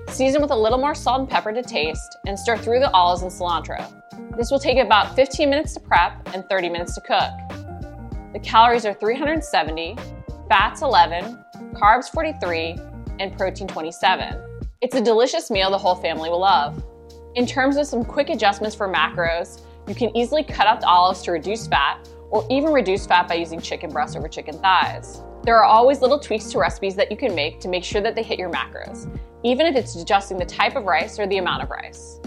Season 0.09 0.43
with 0.43 0.51
a 0.51 0.57
little 0.57 0.79
more 0.79 0.95
salt 0.95 1.21
and 1.21 1.29
pepper 1.29 1.53
to 1.53 1.63
taste, 1.63 2.19
and 2.27 2.39
stir 2.39 2.57
through 2.57 2.81
the 2.81 2.91
olives 2.93 3.23
and 3.23 3.31
cilantro. 3.31 3.91
This 4.37 4.51
will 4.51 4.59
take 4.59 4.79
about 4.79 5.17
15 5.17 5.49
minutes 5.49 5.75
to 5.75 5.81
prep 5.81 6.29
and 6.35 6.45
30 6.49 6.69
minutes 6.69 6.95
to 6.97 7.01
cook. 7.01 7.31
The 8.33 8.41
calories 8.43 8.85
are 8.85 8.95
370, 8.95 9.97
fats 10.49 10.83
11, 10.83 11.39
carbs 11.75 12.11
43, 12.11 12.77
and 13.21 13.37
protein 13.37 13.69
27. 13.69 14.43
It's 14.81 14.97
a 14.97 15.01
delicious 15.01 15.51
meal 15.51 15.71
the 15.71 15.79
whole 15.79 15.95
family 15.95 16.29
will 16.29 16.41
love. 16.41 16.83
In 17.35 17.47
terms 17.47 17.77
of 17.77 17.87
some 17.87 18.05
quick 18.05 18.29
adjustments 18.29 18.77
for 18.77 18.93
macros, 18.93 19.63
you 19.89 19.95
can 19.95 20.15
easily 20.17 20.45
cut 20.45 20.67
out 20.67 20.81
the 20.81 20.87
olives 20.87 21.23
to 21.23 21.33
reduce 21.33 21.67
fat, 21.67 22.07
or 22.31 22.47
even 22.51 22.73
reduce 22.73 23.07
fat 23.07 23.29
by 23.29 23.35
using 23.35 23.61
chicken 23.61 23.91
breasts 23.91 24.17
over 24.17 24.29
chicken 24.29 24.59
thighs. 24.59 25.23
There 25.45 25.57
are 25.57 25.65
always 25.65 26.01
little 26.01 26.21
tweaks 26.21 26.53
to 26.53 26.59
recipes 26.59 26.95
that 26.95 27.11
you 27.11 27.17
can 27.17 27.35
make 27.35 27.59
to 27.61 27.69
make 27.69 27.83
sure 27.83 28.01
that 28.01 28.15
they 28.15 28.23
hit 28.23 28.39
your 28.39 28.51
macros, 28.51 29.09
even 29.43 29.67
if 29.67 29.75
it's 29.75 29.97
adjusting 29.97 30.39
the 30.39 30.47
type 30.47 30.77
of 30.77 30.85
rice 30.85 31.19
or 31.19 31.27
the 31.27 31.39
amount 31.39 31.65
of 31.65 31.71
rice. 31.71 32.21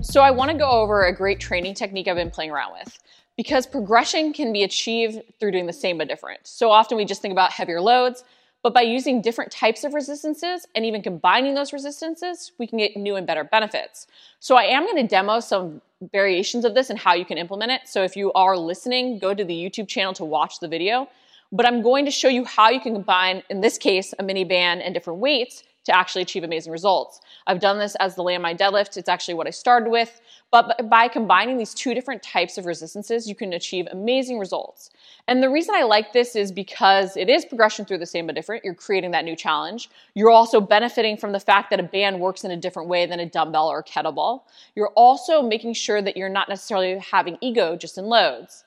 So, 0.00 0.20
I 0.20 0.30
want 0.30 0.50
to 0.50 0.56
go 0.56 0.68
over 0.68 1.04
a 1.04 1.14
great 1.14 1.40
training 1.40 1.74
technique 1.74 2.08
I've 2.08 2.16
been 2.16 2.30
playing 2.30 2.50
around 2.50 2.72
with 2.72 2.98
because 3.36 3.66
progression 3.66 4.32
can 4.32 4.52
be 4.52 4.62
achieved 4.62 5.20
through 5.40 5.52
doing 5.52 5.66
the 5.66 5.72
same 5.72 5.98
but 5.98 6.08
different. 6.08 6.46
So 6.46 6.70
often 6.70 6.96
we 6.96 7.04
just 7.04 7.22
think 7.22 7.32
about 7.32 7.50
heavier 7.50 7.80
loads, 7.80 8.24
but 8.62 8.74
by 8.74 8.82
using 8.82 9.20
different 9.20 9.50
types 9.50 9.84
of 9.84 9.94
resistances 9.94 10.66
and 10.74 10.84
even 10.84 11.02
combining 11.02 11.54
those 11.54 11.72
resistances, 11.72 12.52
we 12.58 12.66
can 12.66 12.78
get 12.78 12.96
new 12.96 13.16
and 13.16 13.26
better 13.26 13.42
benefits. 13.42 14.06
So 14.38 14.56
I 14.56 14.64
am 14.64 14.84
going 14.84 14.96
to 14.96 15.06
demo 15.06 15.40
some 15.40 15.80
variations 16.10 16.64
of 16.64 16.74
this 16.74 16.90
and 16.90 16.98
how 16.98 17.14
you 17.14 17.24
can 17.24 17.38
implement 17.38 17.70
it. 17.72 17.82
So 17.86 18.02
if 18.02 18.16
you 18.16 18.32
are 18.32 18.56
listening, 18.56 19.18
go 19.18 19.34
to 19.34 19.44
the 19.44 19.54
YouTube 19.54 19.88
channel 19.88 20.12
to 20.14 20.24
watch 20.24 20.60
the 20.60 20.68
video. 20.68 21.08
But 21.52 21.66
I'm 21.66 21.82
going 21.82 22.06
to 22.06 22.10
show 22.10 22.28
you 22.28 22.44
how 22.44 22.70
you 22.70 22.80
can 22.80 22.94
combine, 22.94 23.42
in 23.50 23.60
this 23.60 23.76
case, 23.76 24.14
a 24.18 24.22
mini 24.22 24.44
band 24.44 24.82
and 24.82 24.94
different 24.94 25.20
weights 25.20 25.62
to 25.84 25.96
actually 25.96 26.22
achieve 26.22 26.44
amazing 26.44 26.72
results. 26.72 27.20
I've 27.46 27.60
done 27.60 27.78
this 27.78 27.94
as 27.96 28.14
the 28.14 28.22
landmine 28.22 28.58
deadlift. 28.58 28.96
It's 28.96 29.08
actually 29.08 29.34
what 29.34 29.46
I 29.46 29.50
started 29.50 29.90
with. 29.90 30.20
But 30.50 30.88
by 30.90 31.08
combining 31.08 31.56
these 31.56 31.74
two 31.74 31.94
different 31.94 32.22
types 32.22 32.58
of 32.58 32.66
resistances, 32.66 33.26
you 33.26 33.34
can 33.34 33.52
achieve 33.54 33.86
amazing 33.90 34.38
results. 34.38 34.90
And 35.26 35.42
the 35.42 35.48
reason 35.50 35.74
I 35.74 35.82
like 35.82 36.12
this 36.12 36.36
is 36.36 36.52
because 36.52 37.16
it 37.16 37.28
is 37.28 37.44
progression 37.44 37.84
through 37.84 37.98
the 37.98 38.06
same 38.06 38.26
but 38.26 38.34
different. 38.34 38.64
You're 38.64 38.74
creating 38.74 39.12
that 39.12 39.24
new 39.24 39.34
challenge. 39.34 39.88
You're 40.14 40.30
also 40.30 40.60
benefiting 40.60 41.16
from 41.16 41.32
the 41.32 41.40
fact 41.40 41.70
that 41.70 41.80
a 41.80 41.84
band 41.84 42.20
works 42.20 42.44
in 42.44 42.50
a 42.50 42.56
different 42.56 42.88
way 42.88 43.06
than 43.06 43.18
a 43.18 43.26
dumbbell 43.26 43.68
or 43.68 43.78
a 43.78 43.84
kettlebell. 43.84 44.42
You're 44.74 44.92
also 44.94 45.42
making 45.42 45.74
sure 45.74 46.02
that 46.02 46.16
you're 46.16 46.28
not 46.28 46.48
necessarily 46.48 46.98
having 46.98 47.38
ego 47.40 47.76
just 47.76 47.98
in 47.98 48.04
loads. 48.04 48.64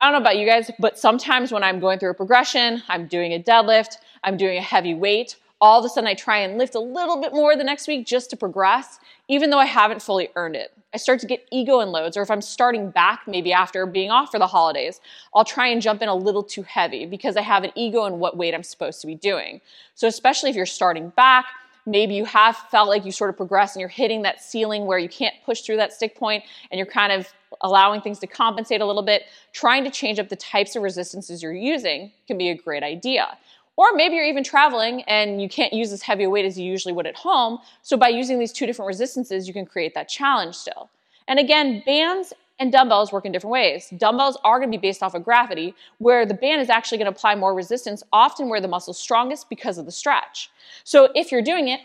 I 0.00 0.06
don't 0.06 0.12
know 0.12 0.20
about 0.20 0.38
you 0.38 0.46
guys, 0.46 0.70
but 0.78 0.98
sometimes 0.98 1.50
when 1.50 1.64
I'm 1.64 1.80
going 1.80 1.98
through 1.98 2.10
a 2.10 2.14
progression, 2.14 2.82
I'm 2.88 3.06
doing 3.06 3.32
a 3.32 3.42
deadlift, 3.42 3.96
I'm 4.22 4.36
doing 4.36 4.58
a 4.58 4.62
heavy 4.62 4.94
weight, 4.94 5.36
all 5.60 5.78
of 5.78 5.84
a 5.84 5.88
sudden 5.88 6.08
I 6.08 6.14
try 6.14 6.38
and 6.38 6.58
lift 6.58 6.74
a 6.74 6.80
little 6.80 7.20
bit 7.20 7.32
more 7.32 7.56
the 7.56 7.64
next 7.64 7.88
week 7.88 8.06
just 8.06 8.30
to 8.30 8.36
progress, 8.36 8.98
even 9.28 9.50
though 9.50 9.58
I 9.58 9.66
haven't 9.66 10.02
fully 10.02 10.28
earned 10.36 10.56
it. 10.56 10.72
I 10.92 10.96
start 10.96 11.20
to 11.20 11.26
get 11.26 11.46
ego 11.50 11.80
in 11.80 11.90
loads, 11.90 12.16
or 12.16 12.22
if 12.22 12.30
I'm 12.30 12.42
starting 12.42 12.90
back 12.90 13.22
maybe 13.26 13.52
after 13.52 13.86
being 13.86 14.10
off 14.10 14.30
for 14.30 14.38
the 14.38 14.46
holidays, 14.46 15.00
I'll 15.34 15.44
try 15.44 15.68
and 15.68 15.80
jump 15.80 16.02
in 16.02 16.08
a 16.08 16.14
little 16.14 16.42
too 16.42 16.62
heavy 16.62 17.06
because 17.06 17.36
I 17.36 17.40
have 17.42 17.64
an 17.64 17.72
ego 17.74 18.04
in 18.04 18.18
what 18.18 18.36
weight 18.36 18.54
I'm 18.54 18.62
supposed 18.62 19.00
to 19.00 19.06
be 19.06 19.14
doing. 19.14 19.60
So, 19.94 20.06
especially 20.06 20.50
if 20.50 20.56
you're 20.56 20.66
starting 20.66 21.08
back, 21.10 21.46
maybe 21.86 22.14
you 22.14 22.24
have 22.24 22.56
felt 22.56 22.88
like 22.88 23.04
you 23.04 23.12
sort 23.12 23.30
of 23.30 23.36
progress 23.36 23.74
and 23.74 23.80
you're 23.80 23.88
hitting 23.88 24.22
that 24.22 24.42
ceiling 24.42 24.86
where 24.86 24.98
you 24.98 25.08
can't 25.08 25.34
push 25.44 25.62
through 25.62 25.76
that 25.76 25.92
stick 25.92 26.16
point 26.16 26.44
and 26.70 26.78
you're 26.78 26.86
kind 26.86 27.12
of 27.12 27.28
allowing 27.60 28.00
things 28.00 28.18
to 28.20 28.26
compensate 28.26 28.80
a 28.80 28.86
little 28.86 29.02
bit, 29.02 29.24
trying 29.52 29.84
to 29.84 29.90
change 29.90 30.18
up 30.18 30.28
the 30.28 30.36
types 30.36 30.76
of 30.76 30.82
resistances 30.82 31.42
you're 31.42 31.52
using 31.52 32.10
can 32.26 32.38
be 32.38 32.50
a 32.50 32.54
great 32.54 32.82
idea. 32.82 33.36
Or 33.76 33.92
maybe 33.94 34.14
you're 34.14 34.24
even 34.24 34.44
traveling 34.44 35.02
and 35.02 35.42
you 35.42 35.48
can't 35.48 35.72
use 35.72 35.92
as 35.92 36.02
heavy 36.02 36.24
a 36.24 36.30
weight 36.30 36.44
as 36.44 36.58
you 36.58 36.64
usually 36.64 36.94
would 36.94 37.06
at 37.06 37.16
home. 37.16 37.58
So 37.82 37.96
by 37.96 38.08
using 38.08 38.38
these 38.38 38.52
two 38.52 38.66
different 38.66 38.86
resistances, 38.86 39.48
you 39.48 39.52
can 39.52 39.66
create 39.66 39.94
that 39.94 40.08
challenge 40.08 40.54
still. 40.54 40.90
And 41.26 41.38
again, 41.38 41.82
bands 41.84 42.32
and 42.60 42.70
dumbbells 42.70 43.12
work 43.12 43.24
in 43.24 43.32
different 43.32 43.52
ways. 43.52 43.92
Dumbbells 43.96 44.38
are 44.44 44.58
going 44.58 44.70
to 44.70 44.78
be 44.78 44.80
based 44.80 45.02
off 45.02 45.14
of 45.14 45.24
gravity, 45.24 45.74
where 45.98 46.24
the 46.24 46.34
band 46.34 46.60
is 46.60 46.70
actually 46.70 46.98
going 46.98 47.10
to 47.10 47.16
apply 47.16 47.34
more 47.34 47.52
resistance, 47.52 48.04
often 48.12 48.48
where 48.48 48.60
the 48.60 48.68
muscle's 48.68 48.98
strongest 48.98 49.48
because 49.48 49.76
of 49.76 49.86
the 49.86 49.92
stretch. 49.92 50.50
So 50.84 51.08
if 51.16 51.32
you're 51.32 51.42
doing 51.42 51.66
it, 51.66 51.80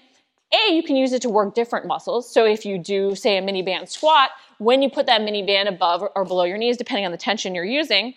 A, 0.53 0.73
you 0.73 0.83
can 0.83 0.95
use 0.95 1.11
it 1.11 1.23
to 1.23 1.29
work 1.29 1.55
different 1.55 1.87
muscles. 1.87 2.31
So 2.31 2.45
if 2.45 2.65
you 2.65 2.77
do, 2.77 3.15
say, 3.15 3.37
a 3.37 3.41
mini 3.41 3.63
band 3.63 3.89
squat, 3.89 4.29
when 4.59 4.83
you 4.83 4.91
put 4.91 5.07
that 5.07 5.23
mini 5.23 5.41
band 5.41 5.69
above 5.69 6.03
or 6.15 6.23
below 6.23 6.43
your 6.43 6.57
knees, 6.57 6.77
depending 6.77 7.05
on 7.05 7.11
the 7.11 7.17
tension 7.17 7.55
you're 7.55 7.65
using, 7.65 8.13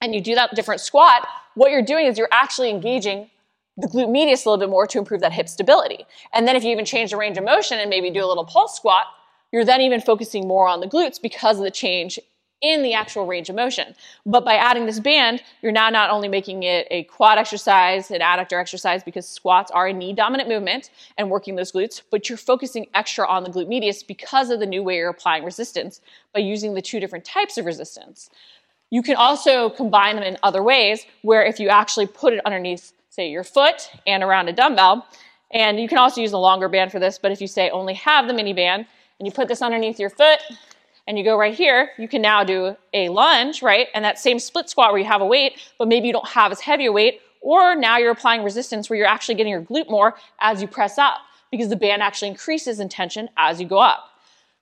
and 0.00 0.14
you 0.14 0.20
do 0.20 0.34
that 0.34 0.54
different 0.54 0.80
squat, 0.80 1.26
what 1.54 1.70
you're 1.70 1.82
doing 1.82 2.06
is 2.06 2.16
you're 2.16 2.28
actually 2.30 2.70
engaging 2.70 3.30
the 3.76 3.86
glute 3.86 4.10
medius 4.10 4.44
a 4.44 4.50
little 4.50 4.66
bit 4.66 4.70
more 4.70 4.86
to 4.86 4.98
improve 4.98 5.20
that 5.20 5.32
hip 5.32 5.48
stability. 5.48 6.06
And 6.32 6.46
then 6.46 6.56
if 6.56 6.64
you 6.64 6.70
even 6.70 6.84
change 6.84 7.10
the 7.10 7.16
range 7.16 7.38
of 7.38 7.44
motion 7.44 7.78
and 7.78 7.88
maybe 7.88 8.10
do 8.10 8.24
a 8.24 8.26
little 8.26 8.44
pulse 8.44 8.76
squat, 8.76 9.06
you're 9.52 9.64
then 9.64 9.80
even 9.80 10.00
focusing 10.00 10.46
more 10.46 10.68
on 10.68 10.80
the 10.80 10.86
glutes 10.86 11.20
because 11.20 11.58
of 11.58 11.64
the 11.64 11.70
change 11.70 12.18
in 12.60 12.82
the 12.82 12.92
actual 12.92 13.26
range 13.26 13.48
of 13.48 13.56
motion. 13.56 13.94
But 14.26 14.44
by 14.44 14.54
adding 14.54 14.84
this 14.84 15.00
band, 15.00 15.42
you're 15.62 15.72
now 15.72 15.88
not 15.88 16.10
only 16.10 16.28
making 16.28 16.62
it 16.62 16.86
a 16.90 17.04
quad 17.04 17.38
exercise, 17.38 18.10
an 18.10 18.20
adductor 18.20 18.60
exercise, 18.60 19.02
because 19.02 19.26
squats 19.26 19.70
are 19.70 19.86
a 19.86 19.92
knee 19.92 20.12
dominant 20.12 20.48
movement 20.48 20.90
and 21.16 21.30
working 21.30 21.56
those 21.56 21.72
glutes, 21.72 22.02
but 22.10 22.28
you're 22.28 22.36
focusing 22.36 22.86
extra 22.92 23.26
on 23.26 23.44
the 23.44 23.50
glute 23.50 23.68
medius 23.68 24.02
because 24.02 24.50
of 24.50 24.60
the 24.60 24.66
new 24.66 24.82
way 24.82 24.96
you're 24.96 25.08
applying 25.08 25.42
resistance 25.42 26.02
by 26.34 26.40
using 26.40 26.74
the 26.74 26.82
two 26.82 27.00
different 27.00 27.24
types 27.24 27.56
of 27.56 27.64
resistance. 27.64 28.28
You 28.90 29.02
can 29.02 29.16
also 29.16 29.70
combine 29.70 30.16
them 30.16 30.24
in 30.24 30.36
other 30.42 30.62
ways 30.62 31.06
where 31.22 31.44
if 31.44 31.60
you 31.60 31.68
actually 31.68 32.06
put 32.06 32.32
it 32.32 32.40
underneath, 32.44 32.92
say, 33.08 33.30
your 33.30 33.44
foot 33.44 33.88
and 34.06 34.22
around 34.22 34.48
a 34.48 34.52
dumbbell, 34.52 35.06
and 35.52 35.80
you 35.80 35.88
can 35.88 35.98
also 35.98 36.20
use 36.20 36.32
a 36.32 36.38
longer 36.38 36.68
band 36.68 36.92
for 36.92 36.98
this, 36.98 37.18
but 37.18 37.32
if 37.32 37.40
you 37.40 37.46
say 37.46 37.70
only 37.70 37.94
have 37.94 38.26
the 38.26 38.34
mini 38.34 38.52
band 38.52 38.86
and 39.18 39.26
you 39.26 39.32
put 39.32 39.48
this 39.48 39.62
underneath 39.62 39.98
your 39.98 40.10
foot 40.10 40.40
and 41.06 41.18
you 41.18 41.24
go 41.24 41.36
right 41.36 41.54
here, 41.54 41.90
you 41.98 42.08
can 42.08 42.22
now 42.22 42.44
do 42.44 42.76
a 42.92 43.08
lunge, 43.08 43.62
right? 43.62 43.88
And 43.94 44.04
that 44.04 44.18
same 44.18 44.38
split 44.38 44.68
squat 44.68 44.92
where 44.92 45.00
you 45.00 45.06
have 45.06 45.20
a 45.20 45.26
weight, 45.26 45.60
but 45.78 45.88
maybe 45.88 46.08
you 46.08 46.12
don't 46.12 46.28
have 46.28 46.52
as 46.52 46.60
heavy 46.60 46.86
a 46.86 46.92
weight, 46.92 47.20
or 47.40 47.74
now 47.74 47.96
you're 47.98 48.10
applying 48.10 48.44
resistance 48.44 48.90
where 48.90 48.98
you're 48.98 49.08
actually 49.08 49.34
getting 49.34 49.52
your 49.52 49.62
glute 49.62 49.88
more 49.88 50.14
as 50.40 50.60
you 50.60 50.68
press 50.68 50.98
up 50.98 51.18
because 51.50 51.68
the 51.68 51.76
band 51.76 52.02
actually 52.02 52.28
increases 52.28 52.80
in 52.80 52.88
tension 52.88 53.28
as 53.36 53.60
you 53.60 53.66
go 53.66 53.78
up. 53.78 54.04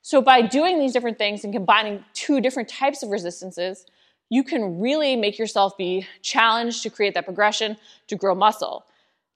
So 0.00 0.22
by 0.22 0.42
doing 0.42 0.78
these 0.78 0.92
different 0.92 1.18
things 1.18 1.44
and 1.44 1.52
combining 1.52 2.04
two 2.14 2.40
different 2.40 2.68
types 2.68 3.02
of 3.02 3.10
resistances, 3.10 3.84
you 4.30 4.44
can 4.44 4.80
really 4.80 5.16
make 5.16 5.38
yourself 5.38 5.76
be 5.76 6.06
challenged 6.22 6.82
to 6.82 6.90
create 6.90 7.14
that 7.14 7.24
progression 7.24 7.76
to 8.08 8.16
grow 8.16 8.34
muscle. 8.34 8.84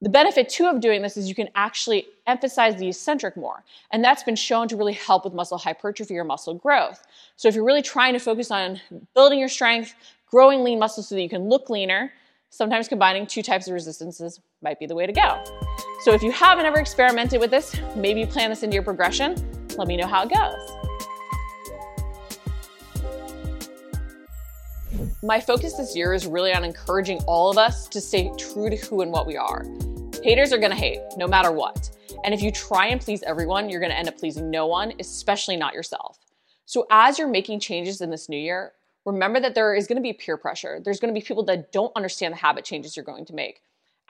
The 0.02 0.08
benefit 0.08 0.48
too 0.48 0.66
of 0.66 0.80
doing 0.80 1.00
this 1.00 1.16
is 1.16 1.28
you 1.28 1.34
can 1.34 1.48
actually 1.54 2.06
emphasize 2.26 2.76
the 2.76 2.88
eccentric 2.88 3.36
more. 3.36 3.62
And 3.92 4.02
that's 4.02 4.24
been 4.24 4.36
shown 4.36 4.66
to 4.68 4.76
really 4.76 4.94
help 4.94 5.24
with 5.24 5.32
muscle 5.32 5.58
hypertrophy 5.58 6.18
or 6.18 6.24
muscle 6.24 6.54
growth. 6.54 7.04
So 7.36 7.48
if 7.48 7.54
you're 7.54 7.64
really 7.64 7.82
trying 7.82 8.12
to 8.14 8.18
focus 8.18 8.50
on 8.50 8.80
building 9.14 9.38
your 9.38 9.48
strength, 9.48 9.94
growing 10.28 10.64
lean 10.64 10.80
muscle 10.80 11.04
so 11.04 11.14
that 11.14 11.22
you 11.22 11.28
can 11.28 11.48
look 11.48 11.70
leaner, 11.70 12.12
sometimes 12.50 12.88
combining 12.88 13.26
two 13.26 13.42
types 13.42 13.68
of 13.68 13.74
resistances 13.74 14.40
might 14.60 14.80
be 14.80 14.86
the 14.86 14.94
way 14.94 15.06
to 15.06 15.12
go. 15.12 15.42
So 16.02 16.12
if 16.12 16.22
you 16.22 16.32
haven't 16.32 16.66
ever 16.66 16.80
experimented 16.80 17.40
with 17.40 17.52
this, 17.52 17.76
maybe 17.94 18.26
plan 18.26 18.50
this 18.50 18.64
into 18.64 18.74
your 18.74 18.82
progression, 18.82 19.36
let 19.78 19.86
me 19.86 19.96
know 19.96 20.08
how 20.08 20.24
it 20.24 20.30
goes. 20.34 21.08
My 25.22 25.40
focus 25.40 25.74
this 25.74 25.96
year 25.96 26.14
is 26.14 26.26
really 26.26 26.52
on 26.52 26.64
encouraging 26.64 27.18
all 27.26 27.50
of 27.50 27.58
us 27.58 27.88
to 27.88 28.00
stay 28.00 28.30
true 28.38 28.70
to 28.70 28.76
who 28.76 29.02
and 29.02 29.10
what 29.10 29.26
we 29.26 29.36
are. 29.36 29.64
Haters 30.22 30.52
are 30.52 30.58
gonna 30.58 30.74
hate, 30.74 31.00
no 31.16 31.26
matter 31.26 31.52
what. 31.52 31.90
And 32.24 32.32
if 32.32 32.42
you 32.42 32.50
try 32.50 32.86
and 32.86 33.00
please 33.00 33.22
everyone, 33.22 33.68
you're 33.68 33.80
gonna 33.80 33.94
end 33.94 34.08
up 34.08 34.18
pleasing 34.18 34.50
no 34.50 34.66
one, 34.66 34.92
especially 35.00 35.56
not 35.56 35.74
yourself. 35.74 36.18
So 36.64 36.86
as 36.90 37.18
you're 37.18 37.28
making 37.28 37.60
changes 37.60 38.00
in 38.00 38.10
this 38.10 38.28
new 38.28 38.38
year, 38.38 38.72
remember 39.04 39.40
that 39.40 39.54
there 39.54 39.74
is 39.74 39.86
gonna 39.86 40.00
be 40.00 40.12
peer 40.12 40.36
pressure. 40.36 40.80
There's 40.84 41.00
gonna 41.00 41.12
be 41.12 41.20
people 41.20 41.44
that 41.44 41.72
don't 41.72 41.92
understand 41.96 42.34
the 42.34 42.38
habit 42.38 42.64
changes 42.64 42.96
you're 42.96 43.04
going 43.04 43.24
to 43.26 43.34
make. 43.34 43.62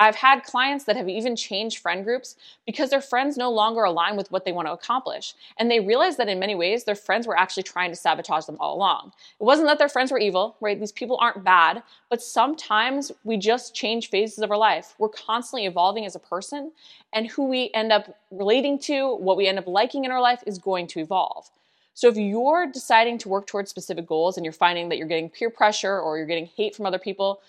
I've 0.03 0.17
had 0.17 0.43
clients 0.43 0.83
that 0.87 0.97
have 0.97 1.09
even 1.09 1.37
changed 1.37 1.79
friend 1.79 2.05
groups 2.05 2.35
because 2.67 2.91
their 2.91 3.01
friends 3.01 3.37
no 3.37 3.53
longer 3.53 3.85
align 3.85 4.17
with 4.17 4.33
what 4.33 4.45
they 4.45 4.51
want 4.51 4.67
to 4.67 4.73
accomplish. 4.73 5.35
And 5.59 5.71
they 5.71 5.79
realize 5.79 6.17
that 6.17 6.29
in 6.29 6.41
many 6.41 6.57
ways, 6.57 6.83
their 6.83 6.97
friends 6.97 7.25
were 7.25 7.39
actually 7.39 7.63
trying 7.63 7.91
to 7.93 7.97
sabotage 7.97 8.47
them 8.47 8.57
all 8.59 8.75
along. 8.75 9.13
It 9.41 9.45
wasn't 9.45 9.69
that 9.69 9.79
their 9.79 9.89
friends 9.89 10.11
were 10.11 10.19
evil, 10.19 10.57
right? 10.61 10.79
These 10.79 10.91
people 10.91 11.19
aren't 11.21 11.45
bad, 11.45 11.85
but 12.11 12.21
sometimes 12.21 13.13
we 13.23 13.37
just 13.37 13.77
change 13.77 14.11
phases 14.11 14.41
of 14.41 14.51
our 14.51 14.57
life. 14.57 14.97
We're 14.99 15.09
constantly 15.09 15.67
evolving 15.67 16.05
as 16.05 16.17
a 16.17 16.19
person, 16.19 16.73
and 17.13 17.29
who 17.29 17.45
we 17.45 17.71
end 17.73 17.93
up 17.93 18.19
relating 18.33 18.81
to, 18.81 19.15
what 19.15 19.37
we 19.37 19.47
end 19.47 19.61
up 19.61 19.69
liking 19.69 20.05
in 20.05 20.11
our 20.11 20.21
life 20.21 20.43
is 20.49 20.59
going 20.59 20.89
to 20.89 20.99
evolve. 20.99 21.49
So 21.95 22.09
if 22.09 22.17
you're 22.17 22.67
deciding 22.67 23.19
to 23.19 23.29
work 23.29 23.47
towards 23.47 23.71
specific 23.71 24.07
goals 24.07 24.37
and 24.37 24.45
you're 24.45 24.53
finding 24.53 24.89
that 24.89 24.99
you're 24.99 25.07
getting 25.07 25.31
peer 25.31 25.51
pressure 25.51 26.01
or 26.01 26.17
you're 26.17 26.27
getting 26.27 26.47
hate 26.47 26.75
from 26.75 26.87
other 26.87 26.99
people, 26.99 27.41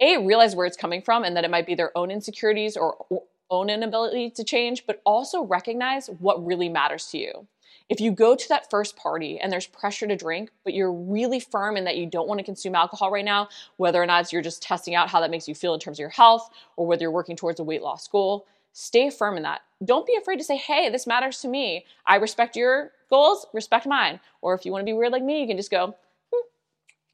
a 0.00 0.18
realize 0.18 0.54
where 0.54 0.66
it's 0.66 0.76
coming 0.76 1.02
from 1.02 1.24
and 1.24 1.36
that 1.36 1.44
it 1.44 1.50
might 1.50 1.66
be 1.66 1.74
their 1.74 1.96
own 1.96 2.10
insecurities 2.10 2.76
or 2.76 3.06
own 3.50 3.70
inability 3.70 4.30
to 4.30 4.44
change 4.44 4.84
but 4.86 5.00
also 5.04 5.42
recognize 5.42 6.08
what 6.18 6.44
really 6.44 6.68
matters 6.68 7.06
to 7.06 7.18
you 7.18 7.46
If 7.88 8.00
you 8.00 8.12
go 8.12 8.36
to 8.36 8.48
that 8.50 8.68
first 8.70 8.96
party 8.96 9.40
and 9.40 9.50
there's 9.50 9.66
pressure 9.66 10.06
to 10.06 10.16
drink, 10.16 10.50
but 10.62 10.74
you're 10.74 10.92
really 10.92 11.40
firm 11.40 11.76
in 11.76 11.84
that 11.84 11.96
you 11.96 12.04
don't 12.06 12.28
want 12.28 12.38
to 12.38 12.44
consume 12.44 12.74
alcohol 12.74 13.10
right 13.10 13.24
now, 13.24 13.48
whether 13.78 14.02
or 14.02 14.06
not 14.06 14.30
you're 14.32 14.42
just 14.42 14.62
testing 14.62 14.94
out 14.94 15.08
how 15.08 15.20
that 15.20 15.30
makes 15.30 15.48
you 15.48 15.54
feel 15.54 15.72
in 15.72 15.80
terms 15.80 15.98
of 15.98 16.00
your 16.00 16.10
health 16.10 16.50
or 16.76 16.86
whether 16.86 17.02
you're 17.02 17.10
working 17.10 17.36
towards 17.36 17.60
a 17.60 17.64
weight 17.64 17.82
loss 17.82 18.06
goal, 18.06 18.46
stay 18.74 19.08
firm 19.08 19.38
in 19.38 19.42
that. 19.42 19.62
Don't 19.82 20.06
be 20.06 20.16
afraid 20.16 20.36
to 20.36 20.44
say, 20.44 20.56
hey, 20.56 20.90
this 20.90 21.06
matters 21.06 21.40
to 21.40 21.48
me. 21.48 21.86
I 22.06 22.16
respect 22.16 22.56
your 22.56 22.92
goals, 23.08 23.46
respect 23.54 23.86
mine. 23.86 24.20
Or 24.42 24.54
if 24.54 24.66
you 24.66 24.72
want 24.72 24.82
to 24.82 24.86
be 24.86 24.92
weird 24.92 25.12
like 25.12 25.24
me, 25.24 25.40
you 25.40 25.46
can 25.46 25.56
just 25.56 25.70
go, 25.70 25.96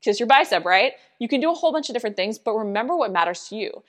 kiss 0.04 0.20
your 0.20 0.26
bicep, 0.26 0.64
right? 0.64 0.92
You 1.18 1.28
can 1.28 1.40
do 1.40 1.50
a 1.50 1.54
whole 1.54 1.72
bunch 1.72 1.88
of 1.88 1.94
different 1.94 2.16
things, 2.16 2.38
but 2.38 2.54
remember 2.54 2.96
what 2.96 3.10
matters 3.10 3.48
to 3.48 3.56
you. 3.56 3.82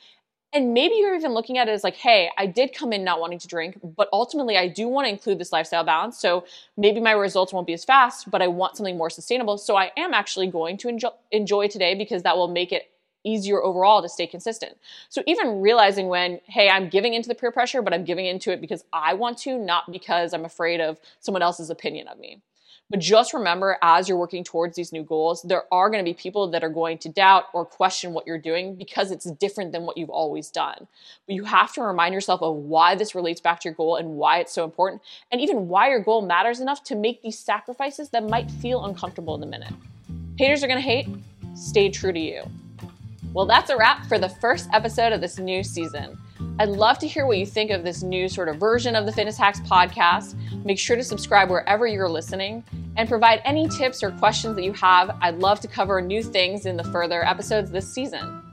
And 0.53 0.73
maybe 0.73 0.95
you're 0.95 1.15
even 1.15 1.33
looking 1.33 1.57
at 1.57 1.67
it 1.67 1.71
as 1.71 1.83
like, 1.83 1.95
hey, 1.95 2.29
I 2.37 2.45
did 2.45 2.73
come 2.73 2.93
in 2.93 3.03
not 3.03 3.19
wanting 3.19 3.39
to 3.39 3.47
drink, 3.47 3.77
but 3.83 4.07
ultimately 4.13 4.57
I 4.57 4.69
do 4.69 4.87
want 4.87 5.05
to 5.05 5.09
include 5.09 5.37
this 5.37 5.51
lifestyle 5.51 5.83
balance. 5.83 6.17
So 6.17 6.45
maybe 6.77 7.01
my 7.01 7.11
results 7.11 7.51
won't 7.51 7.67
be 7.67 7.73
as 7.73 7.83
fast, 7.83 8.31
but 8.31 8.41
I 8.41 8.47
want 8.47 8.77
something 8.77 8.97
more 8.97 9.09
sustainable. 9.09 9.57
So 9.57 9.75
I 9.75 9.91
am 9.97 10.13
actually 10.13 10.47
going 10.47 10.77
to 10.77 10.87
enjoy, 10.87 11.09
enjoy 11.31 11.67
today 11.67 11.93
because 11.93 12.23
that 12.23 12.37
will 12.37 12.47
make 12.47 12.71
it 12.71 12.89
easier 13.25 13.61
overall 13.61 14.01
to 14.01 14.07
stay 14.07 14.27
consistent. 14.27 14.77
So 15.09 15.23
even 15.27 15.59
realizing 15.59 16.07
when, 16.07 16.39
hey, 16.45 16.69
I'm 16.69 16.87
giving 16.87 17.13
into 17.13 17.27
the 17.27 17.35
peer 17.35 17.51
pressure, 17.51 17.81
but 17.81 17.93
I'm 17.93 18.05
giving 18.05 18.25
into 18.25 18.51
it 18.51 18.61
because 18.61 18.85
I 18.93 19.13
want 19.13 19.39
to, 19.39 19.57
not 19.57 19.91
because 19.91 20.33
I'm 20.33 20.45
afraid 20.45 20.79
of 20.79 20.99
someone 21.19 21.41
else's 21.41 21.69
opinion 21.69 22.07
of 22.07 22.17
me. 22.17 22.41
But 22.89 22.99
just 22.99 23.33
remember, 23.33 23.77
as 23.81 24.07
you're 24.07 24.17
working 24.17 24.43
towards 24.43 24.75
these 24.75 24.93
new 24.93 25.03
goals, 25.03 25.41
there 25.41 25.63
are 25.71 25.89
going 25.89 26.03
to 26.03 26.09
be 26.09 26.13
people 26.13 26.51
that 26.51 26.63
are 26.63 26.69
going 26.69 26.99
to 26.99 27.09
doubt 27.09 27.45
or 27.51 27.65
question 27.65 28.13
what 28.13 28.27
you're 28.27 28.37
doing 28.37 28.75
because 28.75 29.09
it's 29.09 29.25
different 29.31 29.71
than 29.71 29.83
what 29.83 29.97
you've 29.97 30.11
always 30.11 30.51
done. 30.51 30.87
But 31.25 31.33
you 31.33 31.45
have 31.45 31.73
to 31.73 31.81
remind 31.81 32.13
yourself 32.13 32.43
of 32.43 32.55
why 32.55 32.93
this 32.93 33.15
relates 33.15 33.41
back 33.41 33.59
to 33.61 33.69
your 33.69 33.75
goal 33.75 33.95
and 33.95 34.09
why 34.09 34.37
it's 34.37 34.53
so 34.53 34.63
important, 34.63 35.01
and 35.31 35.41
even 35.41 35.67
why 35.67 35.89
your 35.89 35.99
goal 35.99 36.21
matters 36.21 36.59
enough 36.59 36.83
to 36.83 36.95
make 36.95 37.23
these 37.23 37.39
sacrifices 37.39 38.09
that 38.09 38.29
might 38.29 38.51
feel 38.51 38.85
uncomfortable 38.85 39.33
in 39.33 39.41
the 39.41 39.47
minute. 39.47 39.73
Haters 40.37 40.63
are 40.63 40.67
going 40.67 40.79
to 40.79 40.81
hate, 40.81 41.07
stay 41.55 41.89
true 41.89 42.13
to 42.13 42.19
you. 42.19 42.43
Well, 43.33 43.47
that's 43.47 43.71
a 43.71 43.77
wrap 43.77 44.05
for 44.05 44.19
the 44.19 44.29
first 44.29 44.69
episode 44.73 45.11
of 45.11 45.21
this 45.21 45.39
new 45.39 45.63
season. 45.63 46.17
I'd 46.59 46.69
love 46.69 46.99
to 46.99 47.07
hear 47.07 47.25
what 47.25 47.37
you 47.37 47.45
think 47.45 47.71
of 47.71 47.83
this 47.83 48.03
new 48.03 48.29
sort 48.29 48.49
of 48.49 48.57
version 48.57 48.95
of 48.95 49.05
the 49.05 49.11
Fitness 49.11 49.37
Hacks 49.37 49.59
podcast. 49.61 50.35
Make 50.63 50.79
sure 50.79 50.95
to 50.95 51.03
subscribe 51.03 51.49
wherever 51.49 51.87
you're 51.87 52.09
listening 52.09 52.63
and 52.97 53.09
provide 53.09 53.41
any 53.45 53.67
tips 53.69 54.03
or 54.03 54.11
questions 54.11 54.55
that 54.55 54.63
you 54.63 54.73
have. 54.73 55.17
I'd 55.21 55.39
love 55.39 55.59
to 55.61 55.67
cover 55.67 56.01
new 56.01 56.23
things 56.23 56.65
in 56.65 56.77
the 56.77 56.83
further 56.85 57.25
episodes 57.25 57.71
this 57.71 57.91
season. 57.91 58.44